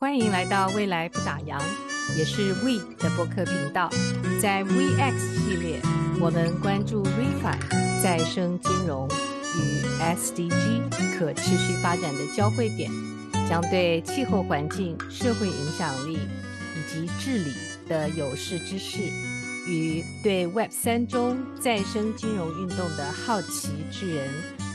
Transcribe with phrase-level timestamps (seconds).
[0.00, 1.60] 欢迎来到未来不打烊，
[2.16, 3.90] 也是 We 的播客频道。
[4.40, 5.78] 在 WeX 系列，
[6.18, 9.06] 我们关注 ReFi 再生金融
[9.58, 12.90] 与 SDG 可持续发展的交汇点，
[13.46, 17.52] 将对气候环境、社会影响力以及治理
[17.86, 19.00] 的有识之士
[19.68, 24.30] 与对 Web 三中再生金融运动的好奇之人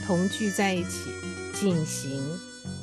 [0.05, 1.09] 同聚在一起，
[1.51, 2.21] 进行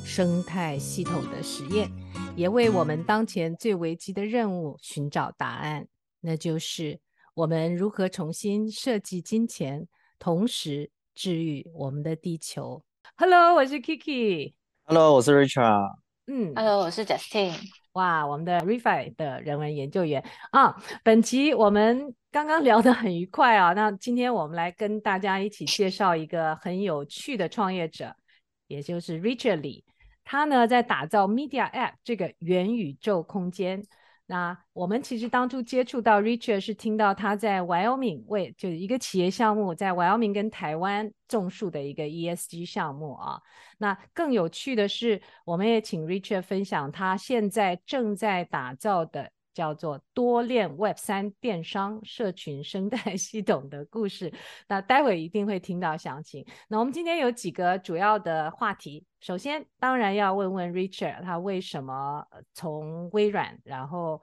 [0.03, 1.89] 生态系统的实验。
[2.35, 5.87] 也为我们当前最危机的任务寻找答案，
[6.19, 6.99] 那就是
[7.35, 9.87] 我们如何重新设计金钱，
[10.17, 12.83] 同时治愈我们的地球。
[13.17, 14.53] Hello，我是 Kiki。
[14.85, 15.95] Hello，我是 Richard。
[16.25, 17.53] 嗯，Hello，我是 Justine。
[17.91, 28.15] 哇，我们的 ReFi 的人文研究员啊，本期我们刚刚聊得很愉快啊，那今天我们来跟大家一起介绍一个很有趣的创业者，
[28.65, 29.83] 也就是 Richard Li。
[30.23, 33.85] 他呢，在打造 Media App 这个元宇宙空间。
[34.25, 43.41] 那我们其实当初接触到 Richard 是听到他在 Wyoming 为就是一个企业项目，在 Wyoming 跟台湾种树的一个 ESG 项目啊。
[43.77, 49.29] 那更有趣的是，我们也请 Richard 分享他现在正在打造的。
[49.53, 54.33] 叫做多链 Web 三电商社群生态系统的故事，
[54.67, 56.43] 那待会一定会听到详情。
[56.67, 64.21] 那我们今天有几个主要的话题，首先当然要问问 Richard，他为什么从微软，然后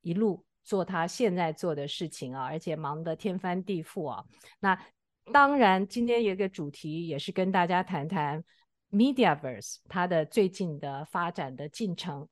[0.00, 4.24] 一路做他现在做的事情啊，而且忙得天翻地覆啊。
[4.58, 4.76] 那
[5.32, 8.42] 当然今天有一个主题也是跟大家谈谈
[8.90, 12.28] Mediaverse 它的最近的发展的进程。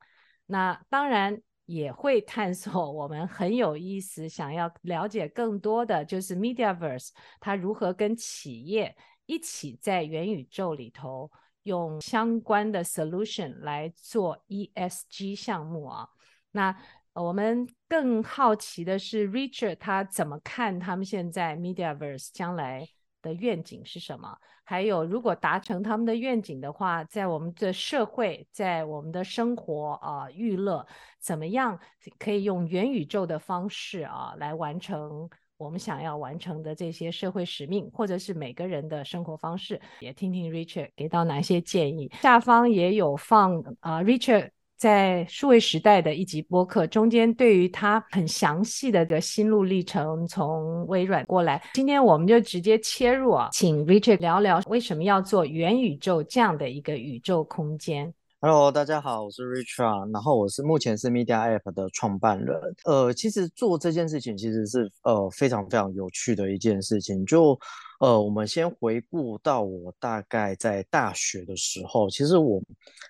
[0.46, 1.40] 那当然。
[1.74, 7.08] 也会探索我们很有意思，想要了解更多的就是 Mediaverse，
[7.40, 11.30] 它如何跟企业一起在元宇宙里头
[11.62, 16.06] 用相关的 solution 来做 ESG 项目啊。
[16.50, 16.76] 那
[17.14, 22.86] 我们更好奇的是 Richard 他怎么看他们现在 Mediaverse 将来
[23.22, 24.36] 的愿景是什么？
[24.64, 30.86] 还有，如果达成他们的愿景的话，在我们的社会，在我们的生活啊、娱乐，
[31.18, 31.78] 怎么样
[32.18, 39.80] 可以用元宇宙的方式啊来完成我们想要完成的这些社会使命，或者是每个人的生活方式？
[40.00, 42.10] 也听听 Richard 给到哪些建议。
[42.20, 44.50] 下方也有放啊、Richard。
[44.82, 58.12] 在数位时代的一集播客中间，对于他很详细的的心路历程，从微软过来，今天我们就直接切入啊，请 Richard 聊聊为什么要做元宇宙这样的一个宇宙空间。
[58.40, 62.58] Hello，大家好，我是 Richard，然后我是目前是 Media App 的创办人。
[62.84, 67.56] 呃，其实做这件事情其实是呃非常非常有趣的一件事情，就。
[68.02, 72.60] 呃，我们先回顾到我大概在大学的时候，其实我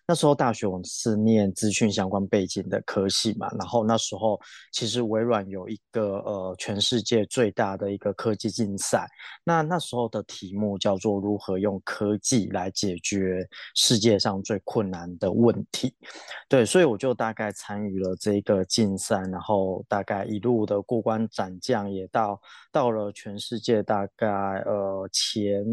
[0.06, 4.38] 那时候大学我是念资讯相关背景的科系嘛，然后那时候
[4.70, 9.08] 其实微软有一个呃全世界最大的一个科技竞赛，
[9.44, 15.96] 那那时候的题目叫做如何用科技来解决世界上最困难的问题，
[16.50, 22.38] 对，所以我就大概参与了这个竞赛，然后大概一路的过关斩将，也到
[22.70, 24.28] 到了全世界大概
[24.66, 24.81] 呃。
[24.82, 25.64] 呃，前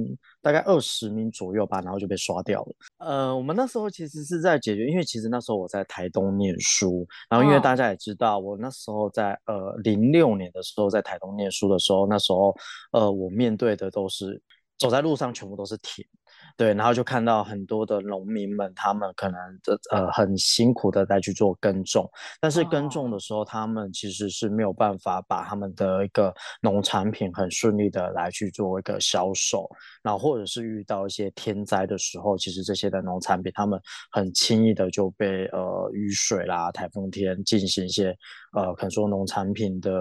[0.41, 2.75] 大概二十名左右吧，然后就被刷掉了。
[2.99, 12.55] 呃，我们那时候其实是在解决，因为其实那时候我在台东念书，然后因为大家也知道，我那时候在呃零六年的时候在台东念书的时候，那时候
[12.91, 14.41] 呃我面对的都是
[14.77, 16.07] 走在路上全部都是田。
[16.57, 22.09] 对，然后就看到很多的农民们，他们可能的呃很辛苦的在去做耕种，
[22.41, 29.69] 但是耕种的时候，他们其实是没有办法把他们的一个农产品很顺利的来去做一个销售，
[30.03, 33.79] 然后或者是遇到一些天灾的时候，其实这些的农产品他们
[34.11, 38.15] 很轻易的就被呃雨水啦、台风天进行一些
[38.53, 39.91] 呃可能说农产品的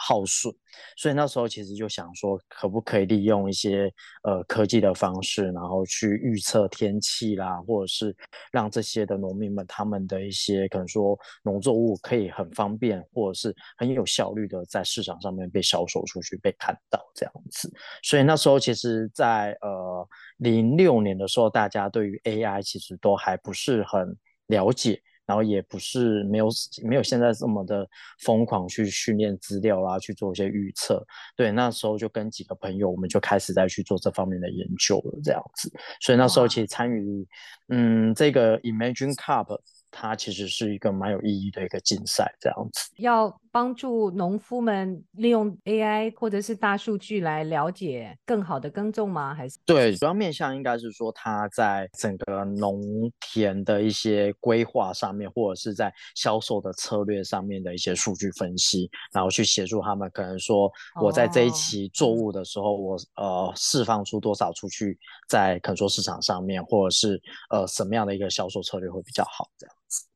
[0.00, 0.52] 耗损，
[0.96, 3.92] 所以那时候其实就想说，可不可以利用一些
[4.22, 5.97] 呃科技的方式，然后去。
[5.98, 8.14] 去预测天气啦，或者是
[8.52, 17.72] 让这些的农民们他们的一些可能说农作物可以很方便，或者是很有效率的在市场上面被销售出去，被看到这样子。
[18.02, 25.02] 所以那时候其实在，呃零六年的时候，大家对于 AI 其实都还不是很了解。
[25.28, 26.48] 然后也不是没有
[26.88, 27.86] 没有现在这么的
[28.24, 31.06] 疯狂去训练资料啦，去做一些预测。
[31.36, 35.70] 对，那时候就跟几个朋友，我们就开始在去做这方面的研究了，这样子。
[36.00, 37.28] 所以那时候其实参与，
[37.68, 39.60] 嗯，这个 Imagine Cup，
[39.90, 42.90] 它其实是一个蛮有意义的一个竞赛，这样子。
[42.96, 49.34] 要帮助农夫们利用 AI 或者是大数据来了解更好的耕种吗？
[49.34, 49.58] 还是？
[49.64, 52.80] 对，主要面向应该是说他在整个农
[53.20, 60.10] 田的一些规划上面，或者是在销售的策略上面的一些数据分析，然后去协助他们。
[60.12, 64.98] 可能说我在这一期作物的时候，我、哦、呃释放出多少出去，
[65.28, 70.06] 在可能说市场上面，或者是呃什么样的一个销售策略会比较好，这样子。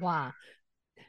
[0.00, 0.34] 哇，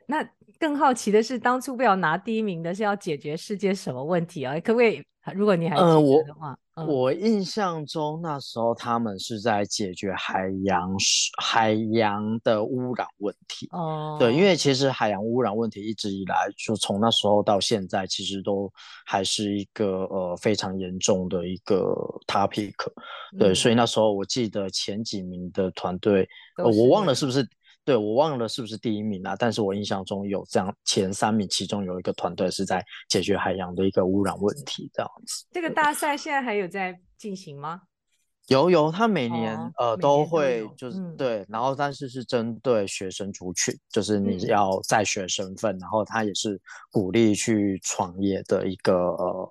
[0.06, 0.28] 那
[0.60, 4.60] 更好奇的是，当初不要拿第一名的是要解决世界什么问题啊？
[4.60, 5.02] 可不可以？
[5.36, 10.92] 如果你还记得的话，呃、我、嗯、我印象中那时候他们是在解决海洋
[11.40, 13.68] 海洋的污染问题。
[13.72, 18.72] 哦，对，因为其实海洋污染问题一直以来，就从那时候到现在，其实都
[19.06, 21.94] 还是一个呃非常严重的一个
[22.26, 22.74] topic。
[23.38, 26.28] 对，嗯、所以那时候我记得前几名的团队，
[26.58, 27.48] 呃，我忘了是不是。
[27.86, 29.36] 对，我忘了是不是第一名啊？
[29.38, 35.46] 但是我印象中有这样前三名，其中有一个团队是在解决海洋的一个污染问题，这样子。
[35.52, 37.82] 这个大赛现在还有在进行吗？
[38.48, 46.60] 有有，他每年、哦、呃都，都会就是、嗯、对，然后但是是针对学生族群，就是你要在学身份，嗯、然后他也是
[46.92, 49.50] 鼓励去创业的一个呃。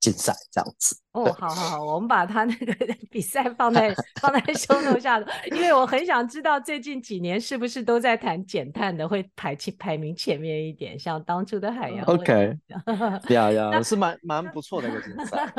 [0.00, 2.72] 竞赛这样子哦，好好好，我们把他那个
[3.10, 5.20] 比赛放在 放在 show note 下，
[5.50, 12.04] 因为我很想知道最近几年是不是都在谈减碳的，会排前排名前面一点，像当初的海洋。
[12.06, 12.56] OK，
[13.30, 15.52] 呀呀，是蛮蛮不错的一个竞赛。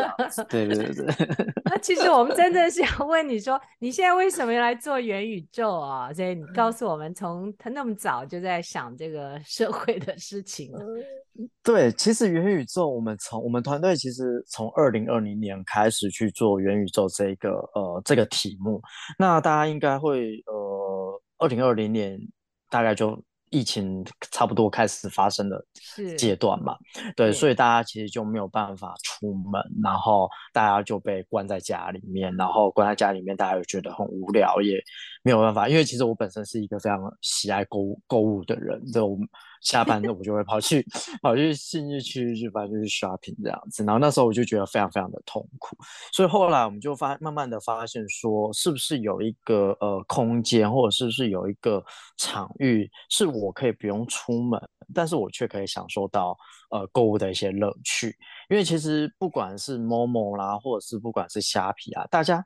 [0.48, 1.36] 对对对对。
[1.66, 6.14] 那其实我们真正是要问你说，你现在为什么要来做元宇宙啊？
[6.14, 10.72] 所以你告诉我们，从他那么早就在想这个社会的事情。
[11.64, 18.82] 对，其实元宇宙，我们从我们团队其实从二零二零年开始去做元宇宙这个呃这个题目，
[19.18, 22.18] 那大家应该会呃二零二零年
[22.70, 24.02] 大概就疫情
[24.32, 25.62] 差不多开始发生的
[26.18, 26.78] 阶段嘛，
[27.18, 34.82] 对，对，所以大家其实就没有办法出门，然后大家就被关在家里面，然后关在家里面，大家又觉得很无聊，也
[35.24, 39.18] 没有办法，因为其实我本身是一个非常喜爱购物购物的人，就。
[39.62, 40.84] 下班了，我就会跑去
[41.22, 43.84] 跑去信义区去，反正就是 shopping 这样子。
[43.84, 45.78] 然后那时候我就觉得非常非常的痛苦，
[46.12, 51.86] 所以后来我们就发慢慢的发现说，是不是有一个呃空间，或者是不是有一个
[52.18, 54.60] 场域，是我可以不用出门，
[54.96, 56.36] 但是我却可以享受到
[56.72, 58.16] 呃购物的一些乐趣。
[58.50, 62.44] 因为其实不管是 Momo 啦，或者是不管是虾皮啊，大家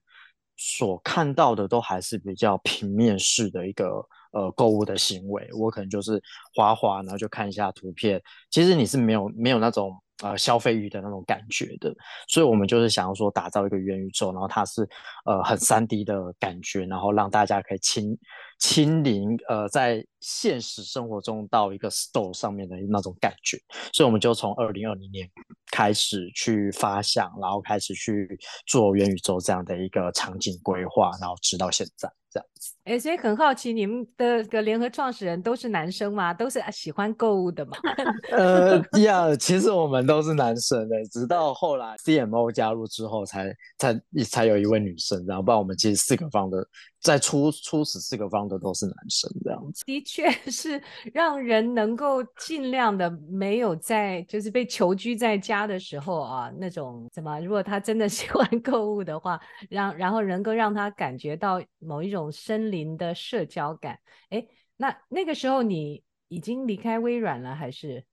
[0.58, 4.06] 所看到的都还是比较平面式的一个。
[4.32, 6.22] 呃，购物的行为，我可能就是
[6.54, 8.22] 滑滑，然后就看一下图片。
[8.52, 11.94] 其实你是没有没有那种呃消费欲的那种感觉的，
[12.28, 14.88] 所以我们就是想要说打造一个元宇宙，然后它是
[15.26, 18.18] 呃很 3D 的感觉，然后让大家可以亲
[18.60, 23.58] 亲临呃在现实生活中到一个 store 上面的那种感觉。
[23.92, 25.30] 所以我们就从二零二零年
[25.72, 32.75] 开始去发想，然后开始去做元宇宙这样的一个场景规划，然后直到现在这样子。
[32.86, 36.32] 哎，所以很好奇，你们的个联合创始人都是男生吗？
[36.32, 37.76] 都是喜欢购物的吗？
[38.32, 43.48] 呃，呀、yeah，其实我们都是男生的，直到后来 CMO 加入之后才，
[43.80, 46.64] 才才才有一位女生，然后不然我们其实四个方的，
[47.02, 49.84] 在初初始四个方的都是男生这样子。
[49.86, 50.80] 的确 是
[51.12, 59.40] 让人能够尽量的没有在就是被囚居在家的时候啊，那种什么，如果他真的喜欢购物的话，
[59.72, 62.75] 让然后能够让他感觉到某一种生理。
[62.76, 64.00] 零的社交感，
[64.30, 64.46] 哎，
[64.78, 68.06] 那那个时候你已经离开微软了，还是？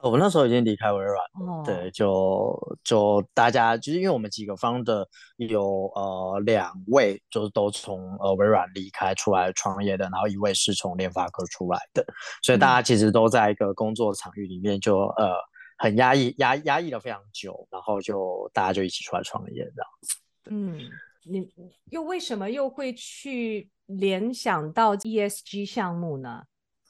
[0.00, 1.44] 我那时候已经离开微软了。
[1.44, 5.04] 哦、对，就就大家就是因为我们几个 founder
[5.36, 12.04] 有呃两位就是都从呃微软离开出来创业的，然后一位是从联发科出来的，
[12.44, 15.34] 所以大家其实都在一个工作场域里面就呃
[15.78, 20.16] 很压抑压压抑了非常久，然后就大家就一起出来创业这样子。
[20.50, 20.78] 嗯。
[21.28, 21.48] 你
[21.90, 26.42] 又为什么又会去联想到 ESG 项目呢？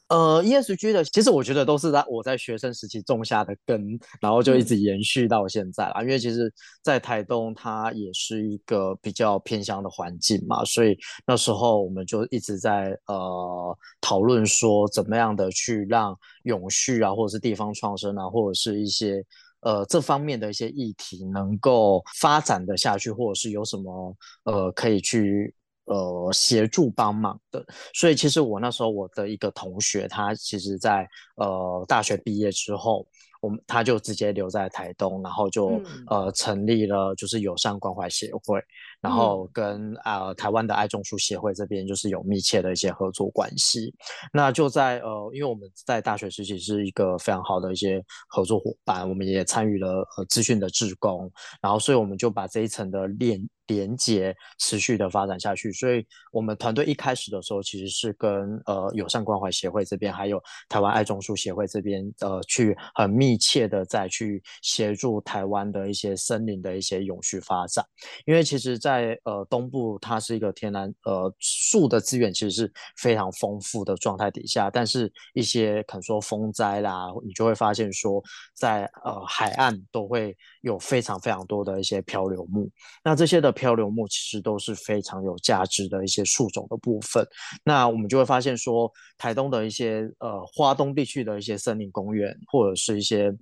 [0.07, 5.93] 呃，ESG 的其实我觉得都是在我在学生时期种下的根，然后就一直延续到现在了。
[5.97, 19.23] 嗯、因为其实，在台东它也是一个比较偏乡的环境嘛，所以那时候我们就一直在呃讨论说，怎么样的去让永续啊，或者是地方创生啊，或者是一些。
[19.61, 25.53] 呃，这方面的一些议题能够发展的下去，或者是有什么呃可以去
[25.85, 33.05] 呃协助帮忙的，所以其实我那时候我的一个同学，他其实在呃大学毕业之后，
[33.41, 38.61] 我们他就直接留在台东，然后就、嗯、呃成立了就是友善关怀协会，
[39.01, 43.93] 然后跟呃台湾的爱种树协会这边就是有密切的一些合作关系。
[44.33, 53.47] 那就在呃，因为我们在大学时期是一个非常好的一些合作伙伴，我们也参与了呃资讯的志工，然后所以我们就把这一层的链。
[53.69, 67.85] 连接持续的发展下去，所以我们团队一开始的时候，其实是跟呃友善关怀协会这边，还有台湾爱种树协会这边，呃，去很密切的再去协助台湾的一些森林的一些永续发展。
[68.25, 78.19] 因为其实在，在呃东部，它是一个天然呃树的资源其实是非常丰富的状态底下，但是一些可能说风灾啦，你就会发现说
[78.55, 82.67] 在，呃海岸都会有非常非常多的一些漂流木，
[83.03, 83.53] 那这些的。
[83.59, 87.27] 漂流木其实都是非常有价值的一些树种的部分。
[87.61, 93.35] 那我们就会发现说，台东的一些呃花东地区的一些森林公园或者是一些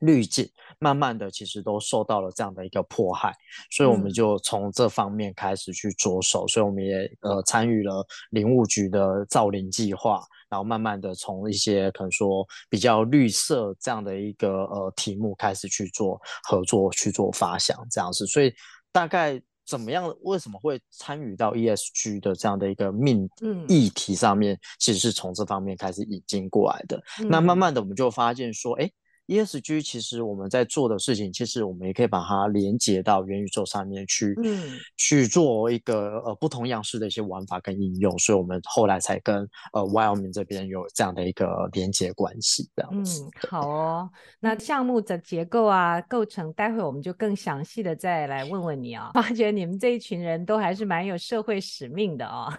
[0.00, 3.34] 绿景，慢慢的其实都受到了这样的一个迫害。
[3.70, 6.44] 所以我们就从这方面开始去着手。
[6.44, 18.26] 嗯、所以我们也呃参与了林务局的造林计划，然后慢慢的从一些可能说比较绿色这样的一个呃题目开始去做合作，去做发想这样子。
[18.26, 18.52] 所以。
[18.90, 20.12] 大概怎么样？
[20.22, 23.28] 为什么会参与到 ESG 的这样的一个命
[23.68, 24.54] 议题上面？
[24.54, 26.96] 嗯、其实是从这方面开始引进过来的。
[27.20, 28.90] 嗯、那慢慢的，我们就发现说，哎。
[29.28, 43.22] ESG 其实我们在做的事情，其实我们也可以把它连接到元宇宙上面去，嗯，去做一个呃不同样式的一些玩法跟应用，所以我们后来才跟呃 Wyoming 这边有这样的一个连接关系，这样子。
[43.22, 44.10] 嗯，好哦。
[44.40, 49.20] 那项目的结构啊、构成，待会我们就更详细的再来问问你啊、哦。
[49.20, 52.50] 发觉你们这一群人都还是蛮有社会使命的哦。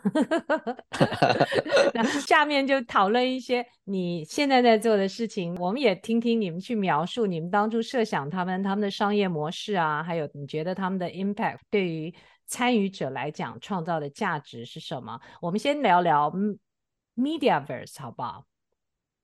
[1.96, 6.59] 那下面就讨论一些你现在在做的事情，我们也听听你们。
[6.60, 12.14] 去描述你们当初设想他们他们的商业模式啊，还有你觉得他们的 impact 对于
[12.46, 15.20] 参与者来讲创造的价值是什么？
[15.42, 16.34] 我们先聊聊
[17.16, 18.44] Mediaverse 好不好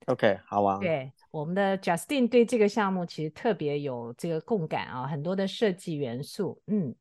[0.06, 0.78] ？OK，好啊。
[0.78, 6.62] 对，我们的 Justine 对这个项目其实特别有这个共感啊，很多的设计元素。
[6.68, 6.94] 嗯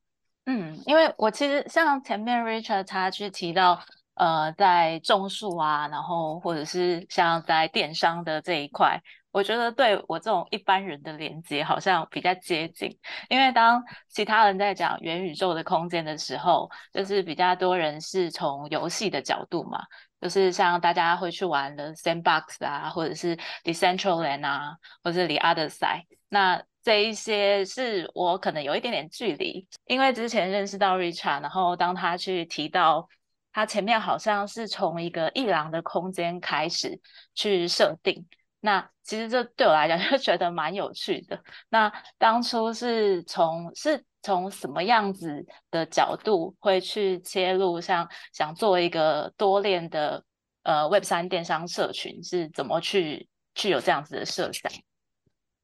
[0.45, 3.79] 嗯，因为我其实像前面 Richard 他去提到，
[4.15, 9.01] 呃，在种树啊，然后或者是像在电商的这一块。
[9.35, 19.83] 我觉得对我这种一般人的连接好像比较接近，因为当其他人在讲元宇宙的空间的时候，就是比较多人是从游戏的角度嘛，
[20.21, 33.09] 就是像大家会去玩的 Sandbox 啊，或者是 Decentraland 啊，或者是 The Other Side，那这一些是我可能有一点点距离，因为之前认识到 Richard，然后当他去提到
[33.51, 37.01] 他前面好像是从一个一郎的空间开始
[37.33, 38.25] 去设定。
[38.65, 41.39] 那其实这对我来讲就觉得蛮有趣的。
[41.69, 50.25] 那当初是从是从什么样子的角度会去切入，像想做一个多链的
[50.63, 54.71] 呃 Web 三电商社群，是怎么去去有这样子的设想？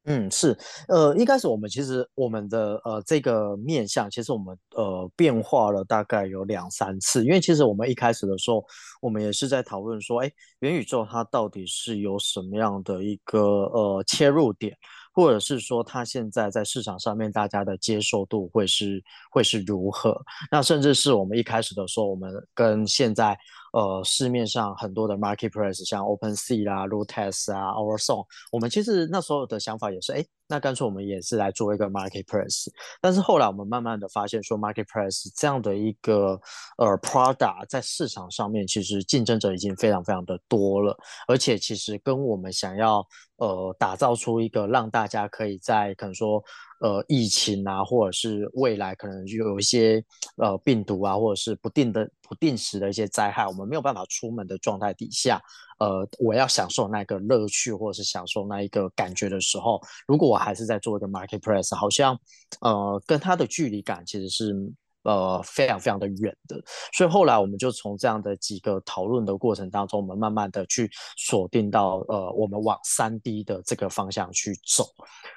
[0.06, 8.66] 嗯，是，呃，一开始我们其实我们的呃这个面向，其实我们呃变化了大概有两三次，因为其实我们一开始的时候，
[9.00, 10.32] 我们也是在讨论说，哎，
[10.62, 14.76] 元宇宙它到底是有什么样的一个呃切入点，
[15.14, 20.20] 或者是说它现在在市场上面大家的接受度会是会是如何？
[20.50, 23.38] 那甚至是我们一开始的时候，我们跟现在。
[23.72, 32.68] 呃，市面上很多的 marketplace，像 OpenSea 啦、Lootes 啊、OurSong，我们其实那时候的想法也是，哎，那干脆我们也是来做一个 marketplace。
[33.00, 36.40] 但是后来我们慢慢的发现，说 marketplace 这样的一个
[36.78, 40.98] 呃 product 在市场上面，其实竞争者已经非常非常的多了，
[41.28, 43.06] 而且其实跟我们想要
[43.38, 46.44] 呃打造出一个让大家可以在可能说。
[46.82, 50.04] 呃，疫情啊，或者是未来可能就有一些
[50.38, 55.40] 呃病毒啊，或者是不定的不定时的一些灾害，我们没有办法出门的状态底下，
[55.80, 62.20] 呃，我要享受那个乐趣或者是享受那一个感觉的时候，如果我还是在做一个 market press，好像
[62.62, 64.56] 呃跟它的距离感其实是。
[65.04, 66.62] 呃，非常非常的远的，
[66.94, 74.86] 所以后来我们就从这样的几个讨论的过程当中，我们慢慢的去锁定到呃，我们往三 D 的这个方向去走。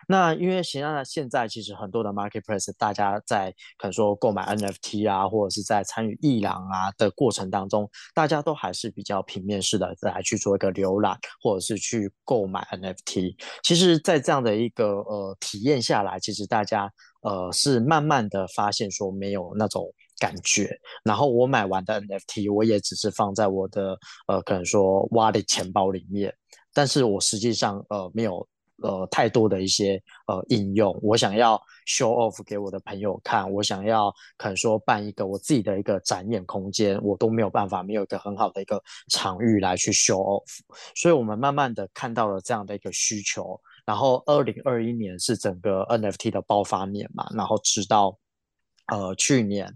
[0.07, 13.35] 那因为现在现在其实很多的 marketplace，大家在可能说购买 NFT 啊，或者是在参与艺廊啊的过程当中，大家都还是比较平面式的来去做一个浏览，或者是去购买 NFT。
[13.63, 16.93] 其实，在这样的一个呃体验下来，其实大家。
[17.25, 20.71] 呃，是慢慢的发现说没有那种感觉，
[21.03, 26.33] 然后我买完的 NFT 我也只是放在我的呃可能说 wallet 钱包里面，
[26.73, 28.47] 但是我实际上呃没有
[28.83, 40.59] 呃太多的一些呃应用，我想要 show off 给我的朋友看，我想要可能说办一个我自己的一个展演空间，我都没有办法，没有一个很好的一个场域来去 show off，
[40.95, 48.19] 所以我们慢慢的看到了这样的一个需求，然后二零二一年是整个 NFT 的爆发年嘛，然后直到。
[48.89, 49.67] 呃，去年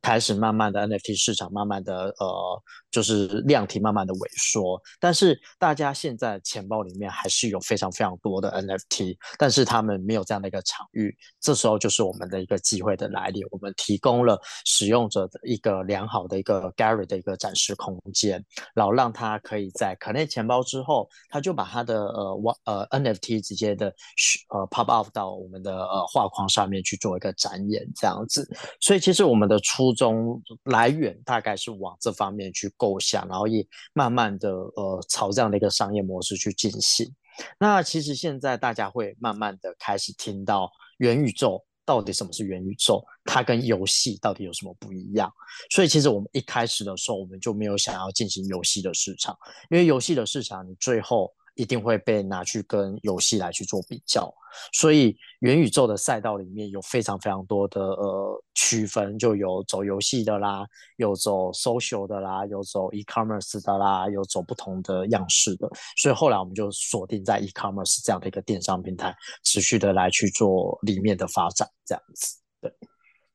[0.00, 18.44] 开始慢慢的 NFT 市场慢慢的呃，就是量体慢慢的萎缩，但是大家现在钱包里面还是有非常非常多的 NFT，但是他们没有这样的一个场域，这时候就是我们的一个机会的来临，我们提供了使用者的一个良好的一个 Gallery 的一个展示空间，
[18.74, 23.86] 然后让他可以在可内钱包之后，他就把他的呃呃 NFT 直接的
[24.50, 28.48] 呃 pop off 到我们的呃画框上面去做一个展演，这样子。
[28.80, 37.12] 所以其实我们的出初衷来源大概是往这方面去构想，然后也慢慢的呃朝这样的一个商业模式去进行。
[37.58, 43.04] 那其实现在大家会慢慢的开始听到元宇宙，到底什么是元宇宙？
[43.24, 45.28] 它跟游戏到底有什么不一样？
[45.70, 49.36] 所以其实我们一开始的时候，我们就没有想要进行游戏的市场，
[49.68, 51.28] 因为游戏的市场你最后。
[51.54, 54.32] 一定会被拿去跟游戏来去做比较，
[54.72, 60.64] 所以元宇宙的赛道里面有非常非常多的呃区分，就有走游戏的啦，
[60.96, 72.38] 有走 social 的啦，有走 e-commerce 的啦，有走不同的样式的，所以后来我们就锁定在 e-commerce 这样的一个电商平台，持续的来去做里面的发展，这样子。
[72.62, 72.72] 对，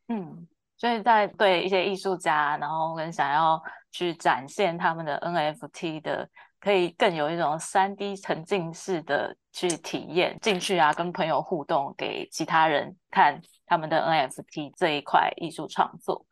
[0.08, 6.28] 嗯，所以在对一些艺术家，然后跟想要去展现他们的 NFT 的。
[6.60, 16.26] 可以更有一种三 D 沉浸式的去体验进去啊，跟朋友互动，给其他人看他们的 NFT 这一块艺术创作。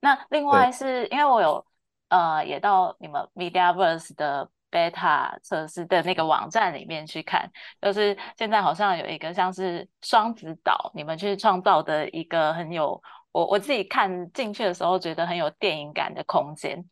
[0.00, 1.64] 那另外是因为我有
[2.08, 13.00] 呃也到你们 Mediaverse 的 Beta 测试的那个网站里面去看，就是现在好像有一个像是双子岛，你们去创造的一个很有
[13.32, 16.84] 我我自己看进去的时候觉得很有电影感的空间。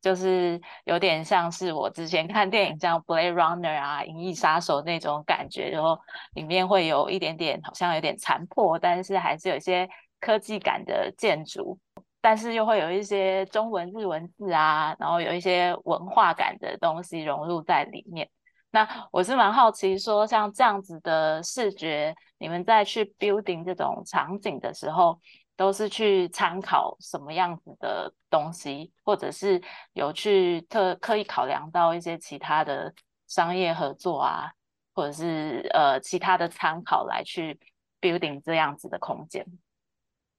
[0.00, 5.98] 就是有点像是我之前看电影，像《Blade Runner》啊，《银翼杀手》那种感觉，然后
[6.34, 9.88] 里面会有一点点好像有点残破，但是还是有一些
[10.18, 11.78] 科技感的建筑，
[12.20, 18.28] 但是又会有一些中文、日文字啊，然后有一些文化感的东西融入在里面。
[18.72, 25.18] 那我是蛮好奇，说像这样子的视觉，你们在去 building 这种场景的时候，
[25.60, 29.60] 都是去参考什么样子的东西，或者是
[29.92, 32.90] 有去特刻意考量到一些其他的
[33.28, 34.50] 商业合作啊，
[34.94, 37.60] 或者是呃其他的参考来去
[38.00, 39.46] building 这样子的空间。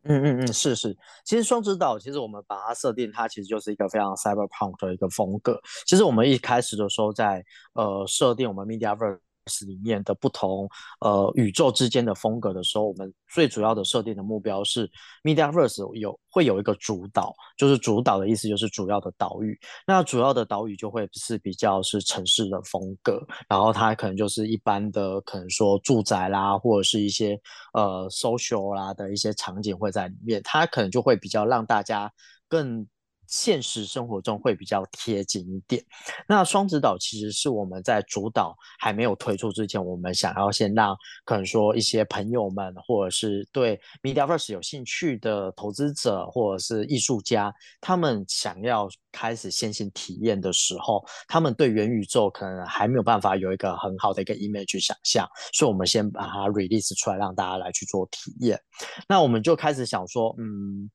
[0.06, 5.62] 嗯嗯嗯，是是，其实双子岛其实我们把它设定，它其实就是一个非常 cyberpunk 的一个风格。
[5.86, 9.20] 其实我们一开始的时候在呃设定我们 Mediaverse
[9.66, 14.90] 里面的不同呃宇宙之间的风格的时候，我们最主要的设定的目标是
[15.24, 19.60] Mediaverse 有会有一个主导，就是主导的意思就是主要的岛屿。
[19.86, 27.40] 那主要的岛屿就会是比较是城市的风格，然后它可能就是一般的可能说住宅啦，或者是一些
[27.74, 32.12] 呃 social 啦的一些场景会在里面，它可能就会比较让大家
[32.48, 32.88] 更。
[33.32, 35.84] 现实生活中会比较贴近一点。
[36.28, 58.60] 那双子岛其实是我们在主岛还没有推出之前，我们想要先让可能说一些朋友们，或者是对 Mediaverse 有兴趣的投资者，或者是艺术家，他们想要开始先行体验的时候，他们对元宇宙可能还没有办法有一个很好的一个 image 想象，所以我们先把它 release 出来，让大家来去做体验。
[59.08, 60.92] 那我们就开始想说，嗯。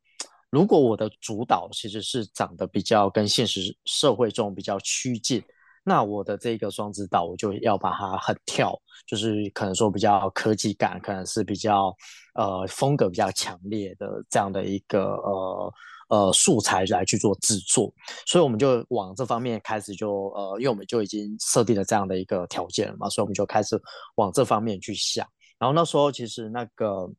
[0.56, 5.44] 如果我的主导其实是长得比较跟现实社会中比较趋近，
[5.84, 8.74] 那我的这个双子岛我就要把它很跳，
[9.06, 11.94] 就是可能说比较科技感，可能是比较
[12.36, 15.74] 呃风格比较强烈的这样的一个呃
[16.08, 17.92] 呃素材来去做制作，
[18.26, 23.78] 所以我们就往这方面开始就呃，因为我们就已经设定了这样的一个条件了嘛，所以我们就开始
[24.14, 25.28] 往这方面去想。
[25.58, 27.10] 然后那时候其实那个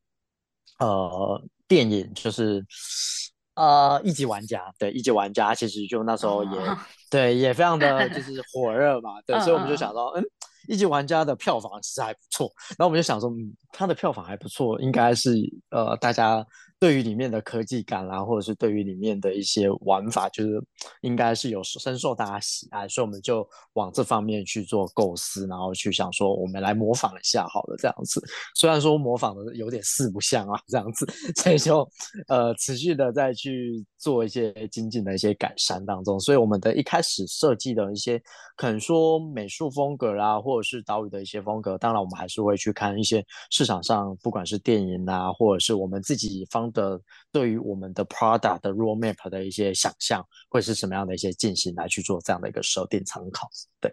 [0.80, 1.40] 呃。
[1.68, 2.64] 电影就是，
[3.54, 6.50] 呃，一级玩家，对，一级玩家其实就那时候也，
[7.10, 10.24] 对，也非常的 就是火热嘛，对，所以我们就想到，嗯。
[10.66, 15.32] 一级玩家的票房其实还不错，然后我们就想说，嗯，它的票房还不错，应该是
[15.70, 16.44] 呃，大家
[16.80, 20.62] 对于里面的科技感啦，或者是对于里面的一些玩法，就是
[21.00, 28.22] 应该是有深受大家喜爱，所以我们就往这方面去做构思，然后去想说，我们来模仿一下好了，这样子。
[28.54, 31.06] 虽然说模仿的有点四不像啊，这样子，
[31.42, 31.88] 所以就
[32.28, 38.22] 呃持续的再去做一些精进的一些改善当中，所以我们的一开始设计的一些
[38.56, 47.00] 可能说美术风格啦，或者是岛屿的一些风格，当然我们还是会去看一些市场上不管是电影啊，或者是我们自己方的
[47.32, 53.48] 对于我们的 product 的 roadmap 的一些想象，会是什么样的一些进行来去做这样的一个设定参考。
[53.80, 53.92] 对，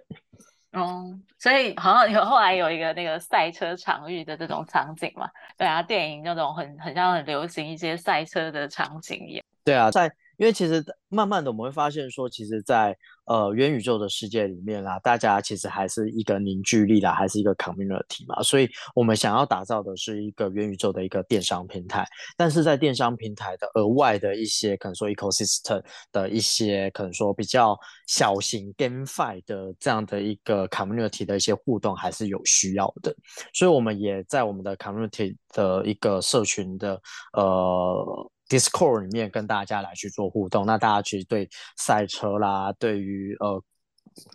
[0.73, 9.43] 嗯，所以好像有后来有一个那个赛车场域的这种场景嘛，对啊，电影那种很很像很流行一些赛车的场景一样。
[9.63, 22.05] 对啊，在因为其实慢慢的我们会发现说，其实在，在呃元宇宙的世界里面啦，大家其实还是一个凝聚力啦，还是一个 community 嘛，所以我们想要打造的是一个元宇宙的一个电商平台。
[22.37, 33.15] 但是在电商平台的额外的一些可能说 ecosystem 的一些可能说比较小型 GameFi 的这样的一个 community 的一些互动，还是有需要的。
[33.53, 37.01] 所以我们也在我们的 community 的一个社群的
[37.33, 38.31] 呃。
[38.47, 43.63] Discord 里面跟大家来去做互动，那大家其实对赛车啦，对于呃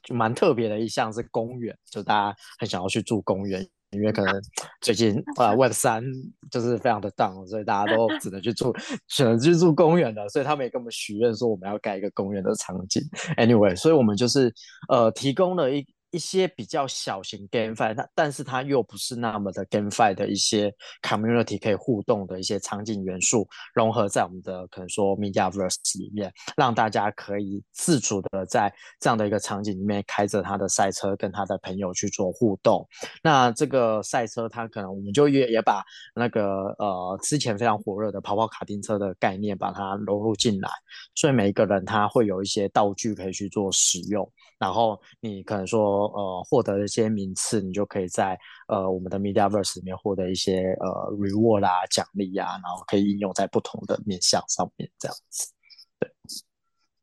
[0.02, 4.34] 就蛮特别的一项是公园，就大家很想要去住公园，因为可能
[4.80, 6.02] 最近呃 Web 三
[6.50, 8.74] 就是非常的 down，所以大家都只能去住，
[9.08, 13.02] 只能去住公园的，所以他们也跟我们许愿说我们要盖一个公园的场景。
[13.36, 14.52] Anyway，所以我们就是
[14.88, 15.86] 呃提供了一。
[16.10, 32.86] 一些比较小型 GameFi，它但是它又不是那么的 GameFi 的一些 Community 可以互动的一些场景元素，融合在我们的可能说 MediaVerse 里面，让大家可以自主的在这样的一个场景里面开着他的赛车，跟他的朋友去做互动。
[33.22, 35.82] 那这个赛车，它可能我们就也也把
[36.14, 40.68] 那个呃之前非常火热的跑跑卡丁车的概念把它融入进来，
[41.14, 44.28] 所以每一个人他会有一些道具可以去做使用。
[44.60, 55.50] 然后你可能说，呃，获得一些名次，你就可以在呃我们的 MediaVerse 里面获得一些呃 reward 啊、奖励啊，然后可以应用在不同的面向上面，这样子。
[55.98, 56.12] 对，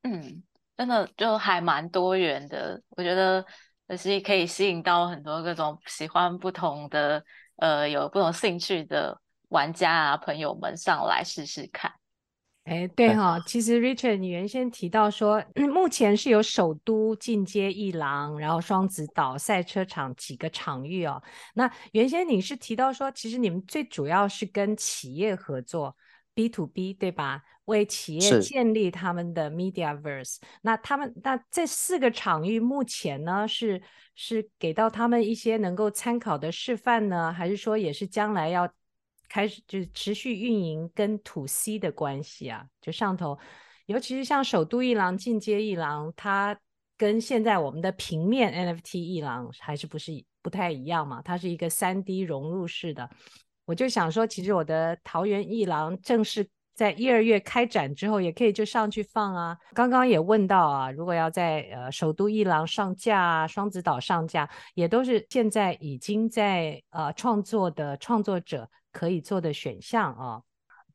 [0.04, 0.44] 嗯，
[0.78, 3.44] 真的就还蛮多元的，我觉得
[3.90, 7.24] 就是可以吸引到很多各种喜欢不同的
[7.56, 11.92] 呃有不同兴趣的玩家啊朋友们上来试试看。
[12.68, 15.42] 哎，对哈、哦，其实 Richard，你原先提到说，
[15.74, 21.24] 目前是有首都进阶一廊，然后双子岛赛车场几个场域哦。
[21.54, 25.96] 那原先你是提到说，其实你们最主要是跟企业合作
[26.34, 27.42] ，B to B，对吧？
[27.66, 30.36] 为企业建立他们的 MediaVerse。
[30.62, 33.82] 那他们那这四个场域目前呢，是
[34.14, 38.70] 是给到他们一些能够参考的示范呢，还是说也是将来要？
[39.30, 43.38] 开始就是持续运营跟土 C 的关系啊，就上头，
[43.86, 46.58] 尤其是像首都一郎、进阶一郎，它
[46.98, 50.12] 跟现在我们的平面 NFT 一郎还是不是
[50.42, 51.22] 不太一样嘛？
[51.22, 53.10] 它是一个三 D 融入式的。
[53.66, 59.58] 我就想说，其实我的桃园一郎正式在一二月开展之后，也可以就上去放啊。
[59.74, 68.70] 刚刚也问到啊，如果要在呃首都一郎上架啊，双子岛上架，也都是现在已经在呃创作的创作者。
[68.98, 70.42] 可以做的选项啊。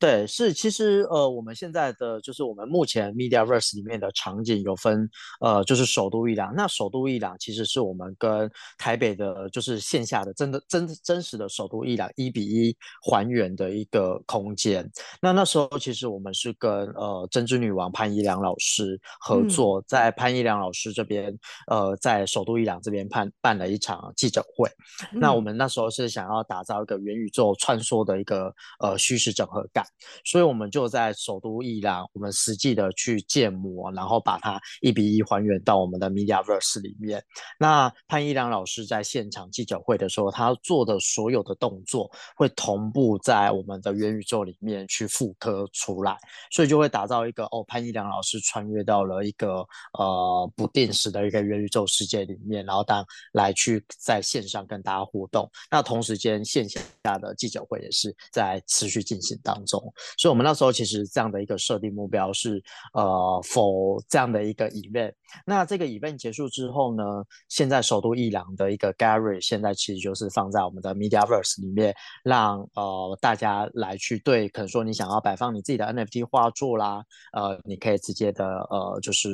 [0.03, 5.09] 对，是其实呃，我们现在的就是我们目前 MediaVerse 里面的场景有分
[5.41, 6.53] 呃，就是首都伊朗。
[6.57, 14.91] 那首都伊朗其实是我们跟台北的，就是线下的真的真真实的首都伊朗一比一还原的一个空间。
[15.21, 21.33] 那那时候其实我们是跟呃针织女王潘一良老师合作，嗯、在潘一良老师这边
[21.69, 24.69] 呃，在首都伊朗这边办办了一场记者会。
[25.13, 29.87] 嗯、那我们那时候是想要打造一个元宇宙穿梭的一个呃虚实整合感。
[30.25, 37.23] 所以，我们就在首都伊朗，我们实际的去建模，然后把它一比一还原到我们的 MediaVerse 里面。
[37.59, 46.17] 那潘一良老师在现场记者会的时候，他做的所有的动作会同步在我们的元宇宙里面去复刻出来，
[46.51, 49.67] 所以就会打造一个哦，潘一良老师穿越到了一个
[49.99, 55.51] 呃不定时的一个元宇宙世界里面，然后当来去在线上跟大家互动。
[55.71, 59.82] 那同时间线下的记者会也是在持续进行当中。
[60.19, 63.03] 所以，我们那时候其实这样的一个设定目标是，呃
[63.45, 65.13] ，for 这样的一个 event。
[65.47, 67.03] 那这个 event 结束之后呢，
[67.49, 79.29] 现在首都伊朗的一个 gallery 现在其实就是放在我们的 MediaVerse 里面，让呃大家来去对，可能说你想要摆放你自己的 NFT 画作啦，呃，你可以直接的呃，就是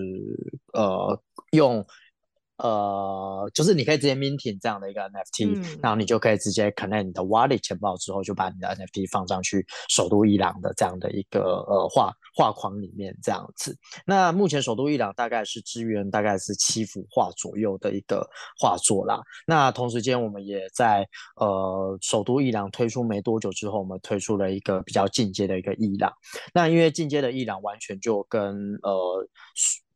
[0.73, 1.21] 呃
[1.53, 1.85] 用。
[2.59, 13.77] 呃，就是你可以直接 minting 这样的一个 NFT，、嗯、然后你就可以直接 connect 你的 wallet 钱包之后，就把你的 NFT 放上去首都伊朗的这样的一个呃画画框里面这样子。
[14.05, 19.21] 那目前首都伊朗大概是支援大概是七幅画左右的一个画作啦。
[19.47, 26.13] 那同时间我们也在呃首都伊朗推出没多久之后，我们推出了一个比较进阶的一个伊朗。
[26.53, 29.29] 那因为进阶的伊朗完全就跟呃。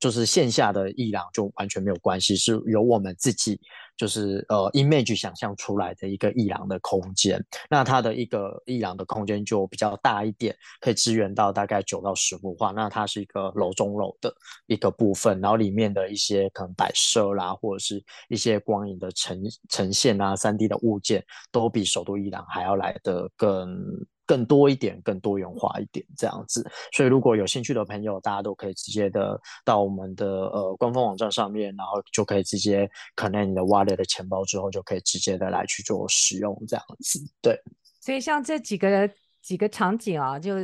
[0.02, 3.60] 就是线下的伊朗就完全没有关系，是由我们自己
[3.96, 7.40] 就是呃 image 想象出来的一个伊朗的空间。
[7.70, 12.72] 那它的一个伊朗的空间就比较大一点，可以支援到大概九到十幅画。
[12.72, 14.34] 那它是一个楼中楼的
[14.66, 23.80] 一个部分，然后里面的一些可能摆设啦，或者是一些光影的呈呈现啊，三 D 的物件都比首都伊朗还要来的更。
[24.26, 26.68] 更多一点，更多元化一点，这样子。
[26.92, 37.18] 所以如果有兴趣的朋友，大家都可以直接的到我们的呃官方网站上面，然后就可以直接 connect 你的 wallet 的钱包之后，就可以直接的来去做使用，这样子。
[37.40, 37.60] 对。
[38.00, 40.54] 所以像这几个几个场景啊，就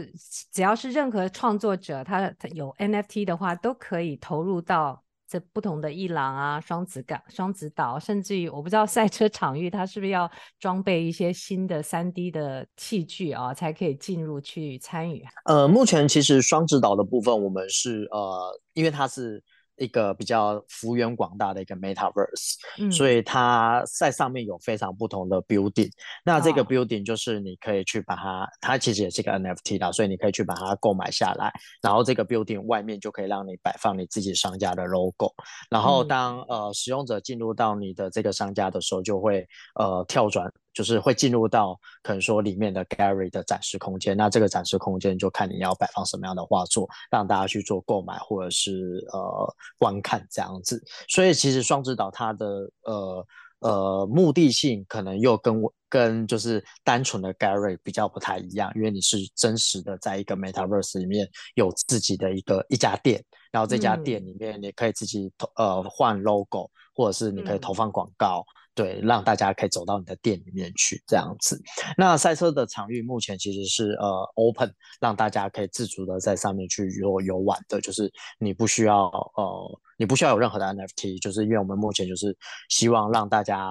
[0.52, 5.02] 只要是任何创作者，他他有 NFT 的话，都可以投入到。
[5.28, 15.22] 这不同的伊朗啊，双子港、双子岛，甚至于我不知道赛车场域，它是不是要装备一些新的三 D 的器具啊，才可以进入去参与？
[15.44, 19.44] 呃，目前其实双子岛的部分，我们是呃，因为它是。
[19.78, 25.90] 一个比较幅员广大的一个 Metaverse，嗯，所以它在上面有非常不同的 building。
[26.24, 31.52] 那这个 building 就是你可以去把它，哦，它其实也是一个 NFT 的，所以你可以去把它购买下来。
[31.80, 35.32] 然后这个 building 外面就可以让你摆放你自己商家的 logo。
[35.70, 40.52] 然后当，嗯，呃使用者进入到你的这个商家的时候，就会呃跳转。
[40.78, 50.80] 就是会进入到可能说里面的 gallery 的展示空间，那这个展示空间就看你要摆放什么样的画作，让大家去做购买或者是呃观看这样子。
[51.08, 53.26] 所以其实双子岛它的呃
[53.58, 68.46] 呃目的性可能又跟我跟就是单纯的 gallery 比较不太一样，因为你是真实的在一个 metaverse 里面有自己的一个一家店，然后这家店里面你可以自己投呃换 logo，或者是你可以投放广告。
[68.46, 71.60] 嗯对，让大家可以走到你的店里面去这样子。
[71.96, 82.36] 那赛车的场域目前其实是呃 open，让大家可以自主的在上面去游游玩的，就是你不需要呃你不需要有任何的 NFT，就是因为我们目前就是
[82.68, 83.68] 希望让大家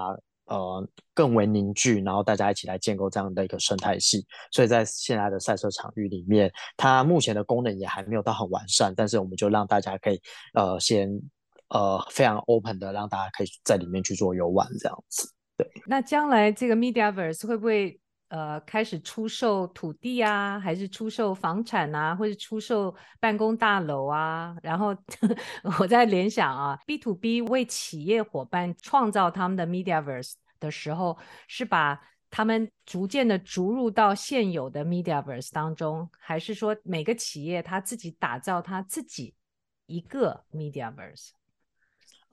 [0.47, 4.25] 呃更为凝聚，然后大家一起来建构这样的一个生态系。
[4.51, 10.19] 所以在现在的赛车场域里面，它目前的功能也还没有到很完善，但是我们就让大家可以
[10.53, 11.09] 呃先。
[11.69, 15.29] 呃，非常 open 的，让大家可以在里面去做游玩这样子。
[15.57, 17.99] 对，那将来这个 Mediaverse 会不会
[18.29, 24.55] 呃开始出售土地啊，还是出售房产啊，或者出售办公大楼啊？
[24.61, 24.95] 然后
[25.79, 31.99] 我在联想啊，B to B 为企业伙伴创造他们的 Mediaverse 的时候，是把
[32.29, 39.33] 他们逐渐的逐入到现有的 Mediaverse 当中，还是说每个企业他自己打造他自己
[39.85, 41.29] 一个 Mediaverse？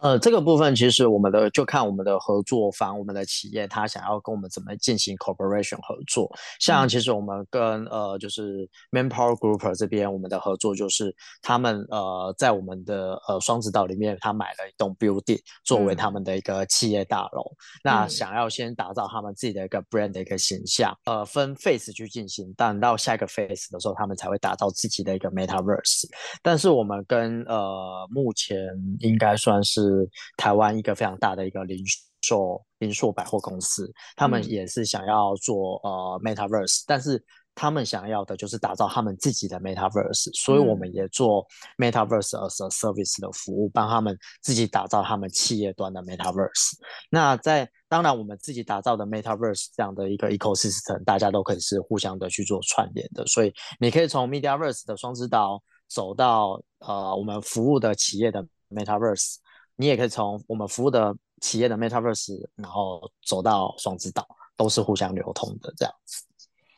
[0.05, 6.31] 呃，这个部分其实我们的就看我们的合作方，我们的企业他想要跟我们怎么进行 cooperation 合作。
[6.61, 17.40] 像其实我们跟呃就是 Manpower Group 这边，我们的合作就是他们呃在我们的呃双子岛里面，他买了一栋 building 作为他们的一个企业大楼。
[17.40, 26.05] 嗯、那想要先打造他们自己的一个 brand 的一个形象，呃分 phase 去进行，但到下一个 phase 的时候，他们才会打造自己的一个 metaverse。
[26.43, 28.59] 但是我们跟呃目前
[28.99, 29.94] 应该算是。
[30.37, 31.85] 台湾一个非常大的一个零
[32.23, 37.23] 售零售百货公司，他们也是想要做呃 Metaverse，但是
[37.55, 41.47] 他们想要的就是打造他们自己的 Metaverse，所以我们也做
[41.79, 46.73] Metaverse as a Service 的服务，帮他们自己打造他们企业端的 Metaverse。
[47.11, 59.37] 那在当然我们自己打造的 Metaverse 这样的一个 ecosystem，大家都可以是互相的去做串联的，所以你可以从 Mediaverse 的双子岛走到呃我们服务的企业的 Metaverse。
[59.77, 66.25] 你也可以从我们服务的企业的 Metaverse，然后走到双子岛，都是互相流通的这样子。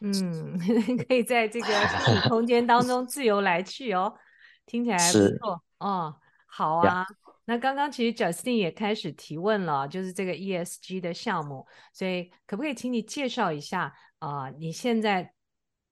[0.01, 0.59] 嗯，
[1.09, 4.13] 可以在这个虚拟空间当中自由来去哦，
[4.67, 6.15] 听起来不错哦。
[6.47, 7.07] 好啊
[7.45, 14.51] 那刚刚其实 Justin 也开始提问了，就是这个 ESG 的项目，所以可不可以请你介绍一下啊、呃？
[14.59, 15.33] 你现在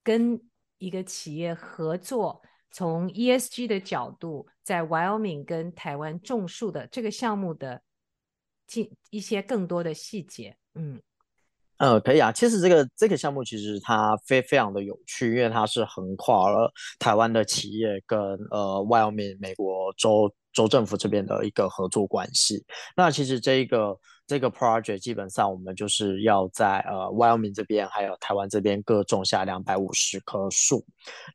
[0.02, 0.40] 跟
[0.78, 2.42] 一个企业合作？
[2.74, 7.80] 从 ESG 的角度，在 Wyoming 跟台湾种树的这个项目的
[8.66, 11.00] 进一些更多的细节，嗯，
[11.76, 12.32] 呃，可以啊。
[12.32, 18.18] 其实这个这个项目其实它非非常的有趣，因为它是横跨了台湾的企业跟
[18.50, 22.64] 呃 Wyoming 美国州州政府这边的一个合作关系。
[22.96, 23.98] 那其实这一个。
[24.26, 30.82] 这个 project 基本上我们就是要在呃 Wyoming 这边还有台湾这边各种下两百五十棵树。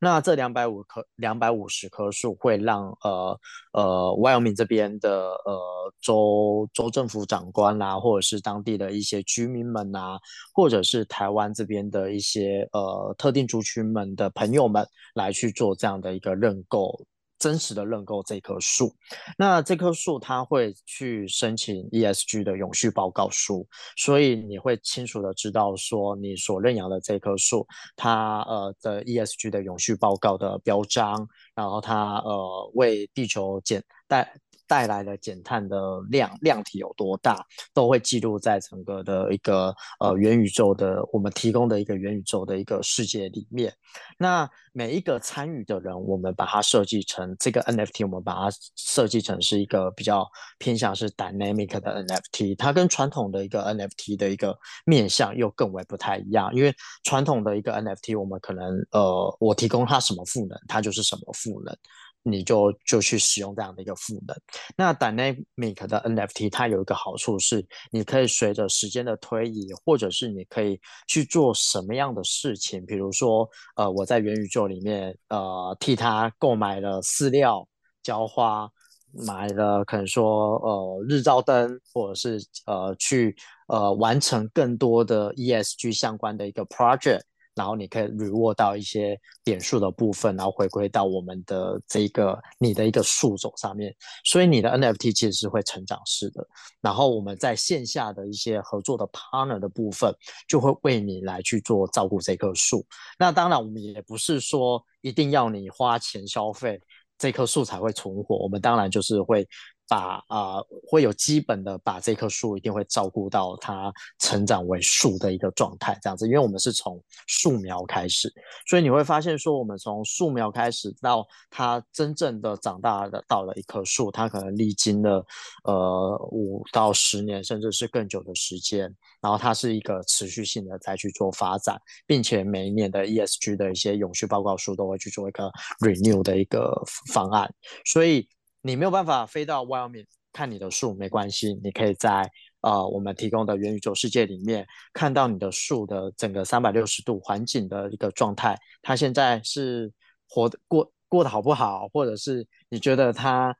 [0.02, 3.40] 那这两百五棵两百五十棵树会让呃
[3.74, 3.84] 呃
[4.18, 10.20] Wyoming 这边的呃州州政府长官啦、或者是当地的一些居民们啊，
[10.52, 17.00] 或者是台湾这边的一些呃特定族群们的朋友们来去做这样的一个认购。
[17.40, 18.94] 真实的认购这棵树，
[19.38, 34.32] 那这棵树它会去申请 ESG 的永续报告书，所以你会清楚的知道说你所认养的这棵树，它呃的 ESG 的永续报告的标章，然后它呃为地球减带。
[34.70, 43.74] 带来的减碳的量量体有多大，都会记录在整个的一个呃元宇宙的我们提供的一个元宇宙的一个世界里面。
[44.20, 50.30] 那每一个参与的人，我们把它设计成这个 NFT，我们把它设计成是一个比较
[50.60, 54.56] 偏向是 dynamic 的 NFT，它跟传统的一个 NFT 的一个
[54.86, 56.54] 面向又更为不太一样。
[56.54, 56.72] 因为
[57.04, 61.76] 传统的一个 NFT，我们可能呃我提供它什么赋能，它就是什么赋能。
[62.24, 64.36] 你就就去使用这样的一个赋能。
[64.76, 77.68] 那 Dynamic 的 NFT 它有一个好处是，你可以随着时间的推移，或者是你可以去做什么样的事情，比如说，呃，我在元宇宙里面，呃，替他购买了饲料、
[78.04, 78.70] 浇花，
[79.12, 83.36] 买了可能说，呃，日照灯，或者是呃，去
[83.68, 87.22] 呃完成更多的 ESG 相关的一个 project。
[87.56, 96.48] 然后你可以 reward 到一些点数的部分，然后回归到我们的这个你的一个树种上面，所以你的 NFT 其实是会成长式的。
[96.82, 100.14] 然后我们在线下的一些合作的 partner 的部分，
[100.48, 102.86] 就会为你来去做照顾这棵树。
[103.18, 106.80] 那当然，我们也不是说一定要你花钱消费
[107.18, 109.48] 这棵树才会存活，我们当然就是会。
[109.90, 118.32] 把啊、会有基本的把这棵树一定会照顾到它成长为树的一个状态，这样子，因为我们是从树苗开始，
[118.68, 125.26] 所以你会发现说，我们从树苗开始到它真正的长大的到了一棵树，它可能历经了
[125.64, 128.82] 呃五到十年，甚至是更久的时间，
[129.20, 136.80] 然后它是一个持续性的再去做发展，并且每一年的 ESG 的一些永续报告书都会去做一个 renew 的一个
[137.12, 137.52] 方案，
[137.86, 138.28] 所以。
[138.62, 142.30] 你没有办法飞到 Wyoming 看你的树，没关系，你可以在
[142.62, 148.58] 呃我们提供的元宇宙世界里面看到你的树的整个三百六十度环境的一个状态。
[148.82, 149.92] 它现在是
[150.28, 153.56] 活得过过得好不好，或者是你觉得它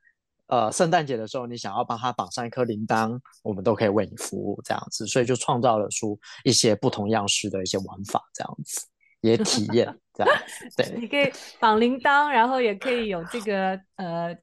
[0.48, 5.08] 呃圣诞节的时候你想要帮它绑上一颗铃铛，我们都可以为你服务这样子。
[5.08, 8.86] 所以就创造了出一些不同样式的一些玩法，这样子
[9.22, 10.42] 也体验 这样。
[10.78, 14.38] 对，你可以绑铃铛，然后也可以有这个呃。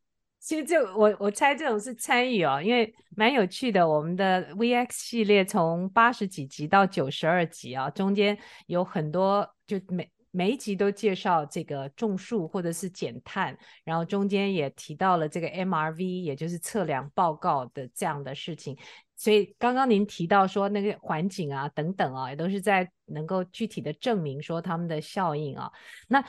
[0.46, 3.88] 其实这我我猜这种是参与哦，因为蛮有趣的。
[3.88, 18.78] 我们的 VX 系列从八十几集到九十二集啊，中间有很多，就每每一集都介绍这个种树或者是减碳，然后中间也提到了这个 MRV，也就是测量报告的这样的事情。
[19.16, 25.72] 所以刚刚您提到说那个环境啊等等啊，也都是在能够具体的证明说他们的效应啊，
[26.06, 26.24] 那。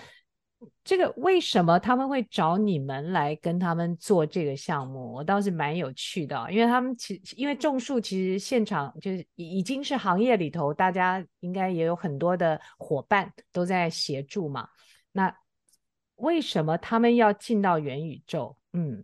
[0.84, 5.14] 这个为什么他们会找你们来跟他们做这个项目？
[5.14, 14.68] 我倒是蛮有趣的，因为他们其因为种树，其实现场就是已经是行业里头，大家应该也有很多的伙伴都在协助嘛。
[15.12, 15.36] 那
[16.16, 18.56] 为什么他们要进到元宇宙？
[18.74, 19.04] 嗯。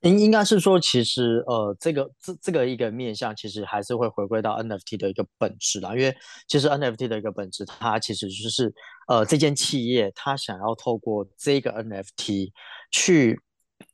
[0.00, 5.94] 应应该是说，其实呃，这个这这个一个面向，其实还是会回归到 NFT 的一个本质啦。
[5.94, 6.12] 因为
[6.48, 8.74] 其实 NFT 的一个本质，它其实就是
[9.08, 12.52] 呃，这间企业它想要透过这个 NFT
[12.90, 13.40] 去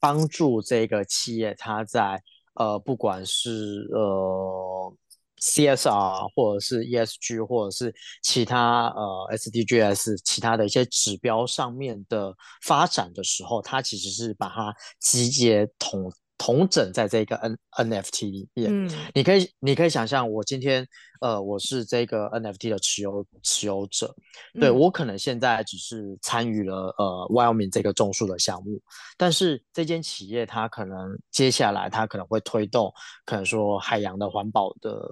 [0.00, 2.22] 帮助这个企业，它在
[2.54, 4.94] 呃，不管是呃。
[5.40, 7.94] CSR 或者是 ESG 或者是
[8.24, 18.70] 其他呃 SDGs 其他的一些指标上面的发展的时候，它其实是把它集结统统整在这个 N NFT 里面。
[18.72, 20.86] 嗯，你可以你可以想象，我今天
[21.20, 24.14] 呃我是这个 NFT 的持有持有者，
[24.54, 28.80] 对，我可能现在只是参与了呃 Wyoming 这个种树的项目，
[29.16, 32.92] 但是这间企业它可能接下来它可能会推动，
[33.26, 35.06] 可能说海洋的环保的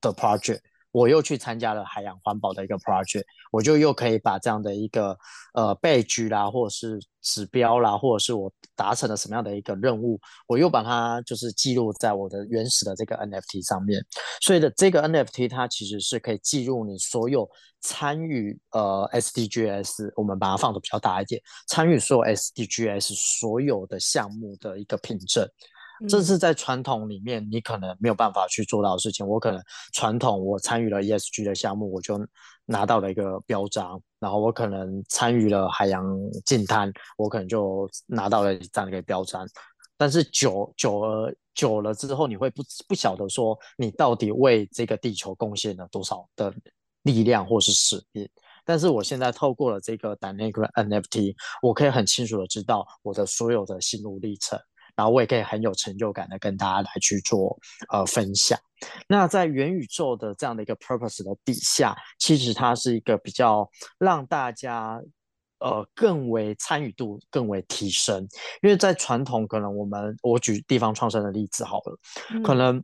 [0.00, 0.60] 的 project。
[0.96, 5.14] 我又去参加了海洋环保的一个 project，我就又可以把这样的一个
[5.52, 14.02] 呃 badge 啦，或者是指标啦，或者是我达成了什么样的一个任务，我又把它就是记录在我的原始的这个 NFT 上面。
[14.40, 17.46] 所以的这个 NFT 它其实是可以记录你所有
[17.82, 25.46] 参与呃 SDGs，我们把它放的比较大一点，参与所有 SDGs 所有的项目的一个凭证。
[26.08, 29.26] 这是在传统里面你可能没有办法去做到的事情。
[29.26, 32.18] 我可能传统我参与了 ESG 的项目，我就
[32.64, 36.04] 拿到了一个标章，然后我可能参与了海洋
[36.44, 39.46] 净滩，我可能就拿到了这样一个标章。
[39.96, 46.52] 但是久久而久了之后，你会不不晓得说你到底为这个地球贡献了多少的
[47.02, 48.28] 力量或是使命。
[48.62, 54.58] 但是我现在透过了这个 Dynamic NFT，我可以很清楚的知道我的所有的心路历程。
[54.96, 57.56] 然后我也可以很有成就感的跟大家来去做
[57.90, 58.58] 呃分享。
[59.06, 65.00] 那在元宇宙的这样的一个 purpose 的底下，其实它是一个比较让大家
[65.60, 68.26] 呃更为参与度更为提升。
[68.62, 71.98] 因为在传统可能我们我举地方创生的例子好了，
[72.30, 72.82] 嗯、可能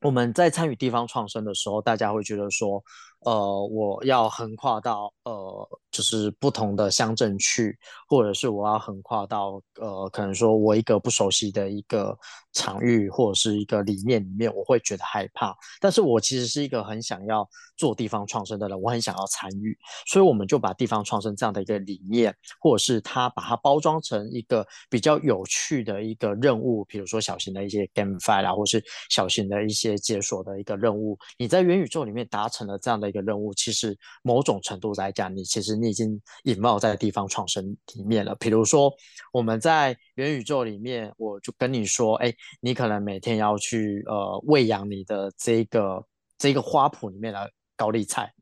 [0.00, 2.82] 我们在参与地方创生的时候，大家会觉得说。
[3.24, 7.74] 呃，我要横跨到呃，就是不同的乡镇去，
[8.06, 12.14] 或者是我要横跨到呃，可能说我一个不熟悉的一个
[12.52, 15.56] 场域或者是一个理念里面，我会觉得害怕。
[15.80, 17.48] 但是我其实是一个很想要
[17.78, 19.74] 做地方创生的人，我很想要参与，
[20.06, 33.13] 所以我们就把地方创生这样的一个理念，或者是他把它包装成一个比较有趣的一个任务，比如说小型的一些 GameFi 啊，或是小型的一些解锁的一个任务，你在元宇宙里面达成了这样的。
[33.14, 38.34] 一个任务，其实某种程度来讲，你其实你已经隐冒在地方创生里面了。
[38.34, 38.92] 比如说，
[39.32, 46.04] 我们在元宇宙里面，我就跟你说，哎，你可能每天要去呃喂养你的这个
[46.36, 48.32] 这个花圃里面的高丽菜，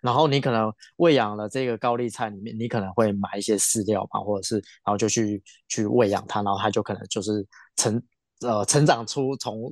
[0.00, 8.02] 然后你可能喂养了这个高丽菜里面，你可能会买一些饲料嘛，或者是然后就去去喂养它，然后它就可能就是成
[8.40, 9.70] 呃成长出从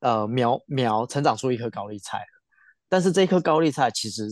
[0.00, 2.22] 呃苗苗成长出一颗高丽菜。
[2.88, 4.28] 但是这颗高丽菜其实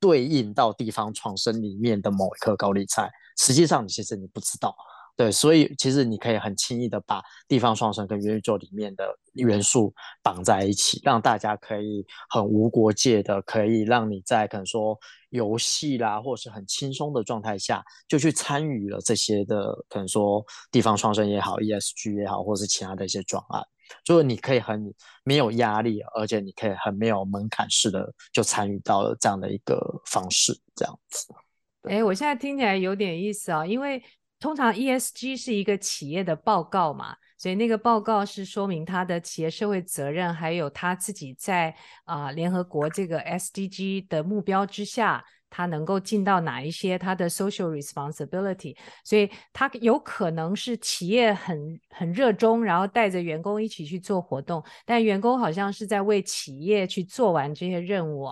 [0.00, 4.74] 对应到地方创生里面的某一颗高丽菜，实际上你其实你不知道，
[5.16, 9.92] 对，所以其实你可以很轻易的把地方创生跟元宇宙里面的元素
[10.22, 14.96] 绑在一起，让大家可以很无国界的，可以让你在可能说
[15.30, 23.60] 游戏啦，或是很轻松的状态下，就去参与了这些的可能说地方创生也好，ESG 也好，或是其他的一些专案。
[24.04, 24.92] 就是你可以很
[25.24, 31.34] 没有压力，而且你可以很没有门槛式的就参与到了这样的一个方式，这样子。
[31.82, 34.02] 哎，我现在听起来有点意思啊，因为
[34.40, 41.74] 通常 ESG 是一个企业的报告嘛，所以那个报告是说明他的企业社会责任，还有他自己在
[42.04, 45.24] 啊、联合国这个 SDG 的目标之下。
[45.50, 58.28] 他能够尽到哪一些他的 social responsibility，所以他有可能是企业很很热衷，然后带着员工一起去做活动，但员工好像是在为企业去做完这些任务。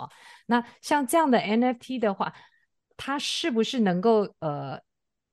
[0.47, 2.33] 那像这样的 NFT 的话，
[2.97, 4.81] 他是不是能够呃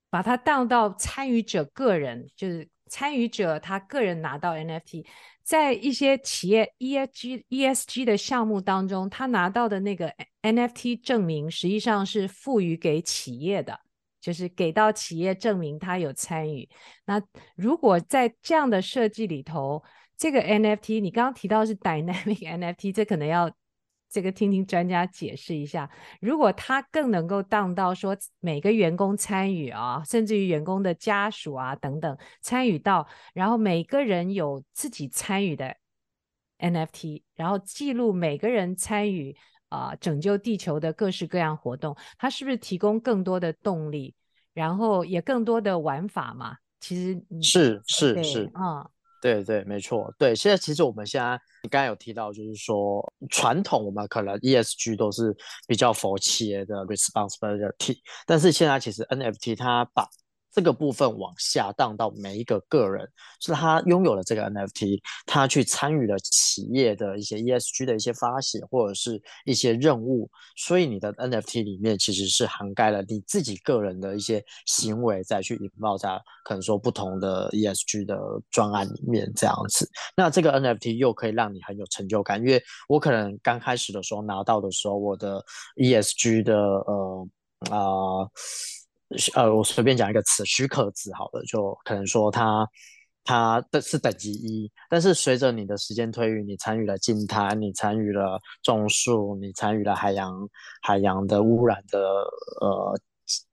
[0.09, 5.05] 把它当到参与者个人，就是参与者他个人拿到 NFT？
[5.43, 13.79] 在一些企业 ESG ESG 的项目当中，他拿到的那个 NFT 证明，实际上是赋予给企业的，
[14.21, 16.67] 就是给到企业证明他有参与。
[17.05, 17.21] 那
[17.55, 19.83] 如果在这样的设计里头，
[20.17, 22.39] 这个 NFT 你刚刚提到是 Dynamic
[22.75, 23.51] NFT，这可能要。
[24.13, 25.89] 这个听听专家解释一下，
[26.21, 35.75] 如果他更能够当到说每个员工参与啊，甚至于员工的家属啊等等参与到，然后每个人有自己参与的
[36.59, 39.35] NFT，然后记录每个人参与
[39.69, 44.13] 啊拯救地球的各式各样活动，他是不是提供更多的动力，
[44.53, 46.57] 然后也更多的玩法嘛？
[46.79, 48.87] 其实是是是啊。
[49.23, 50.13] 对对，没错。
[50.17, 55.33] 对，现在其实我们现在你刚才有提到，就是说传统我们可能 ESG 都是
[55.65, 57.97] 比较佛企业的 responsibility，
[58.27, 60.05] 但是现在其实 NFT 它把
[60.53, 78.15] 这个部分往下荡到每一个个人，是他拥有了这个 NFT，他去参与了企业的一些 ESG 的一些发行或者是一些任务，所以你的 NFT 里面其实是涵盖了你自己个人的一些行为，再去引爆在可能说不同的 ESG 的
[78.51, 79.89] 专案里面这样子。
[80.15, 85.43] 那这个 NFT 又可以让你很有成就感，因为我可能刚开始的时候拿到的时候，我的
[85.77, 87.27] ESG 的呃
[87.71, 88.29] 啊。
[89.35, 92.67] 呃，我随便讲一个词，许可值好了，就可能说它
[93.23, 100.33] 它的是等级一，但是随着你的时间推移，你参与了净滩，你参与了种树，你参与了海洋
[100.81, 101.99] 海洋的污染的
[102.61, 102.99] 呃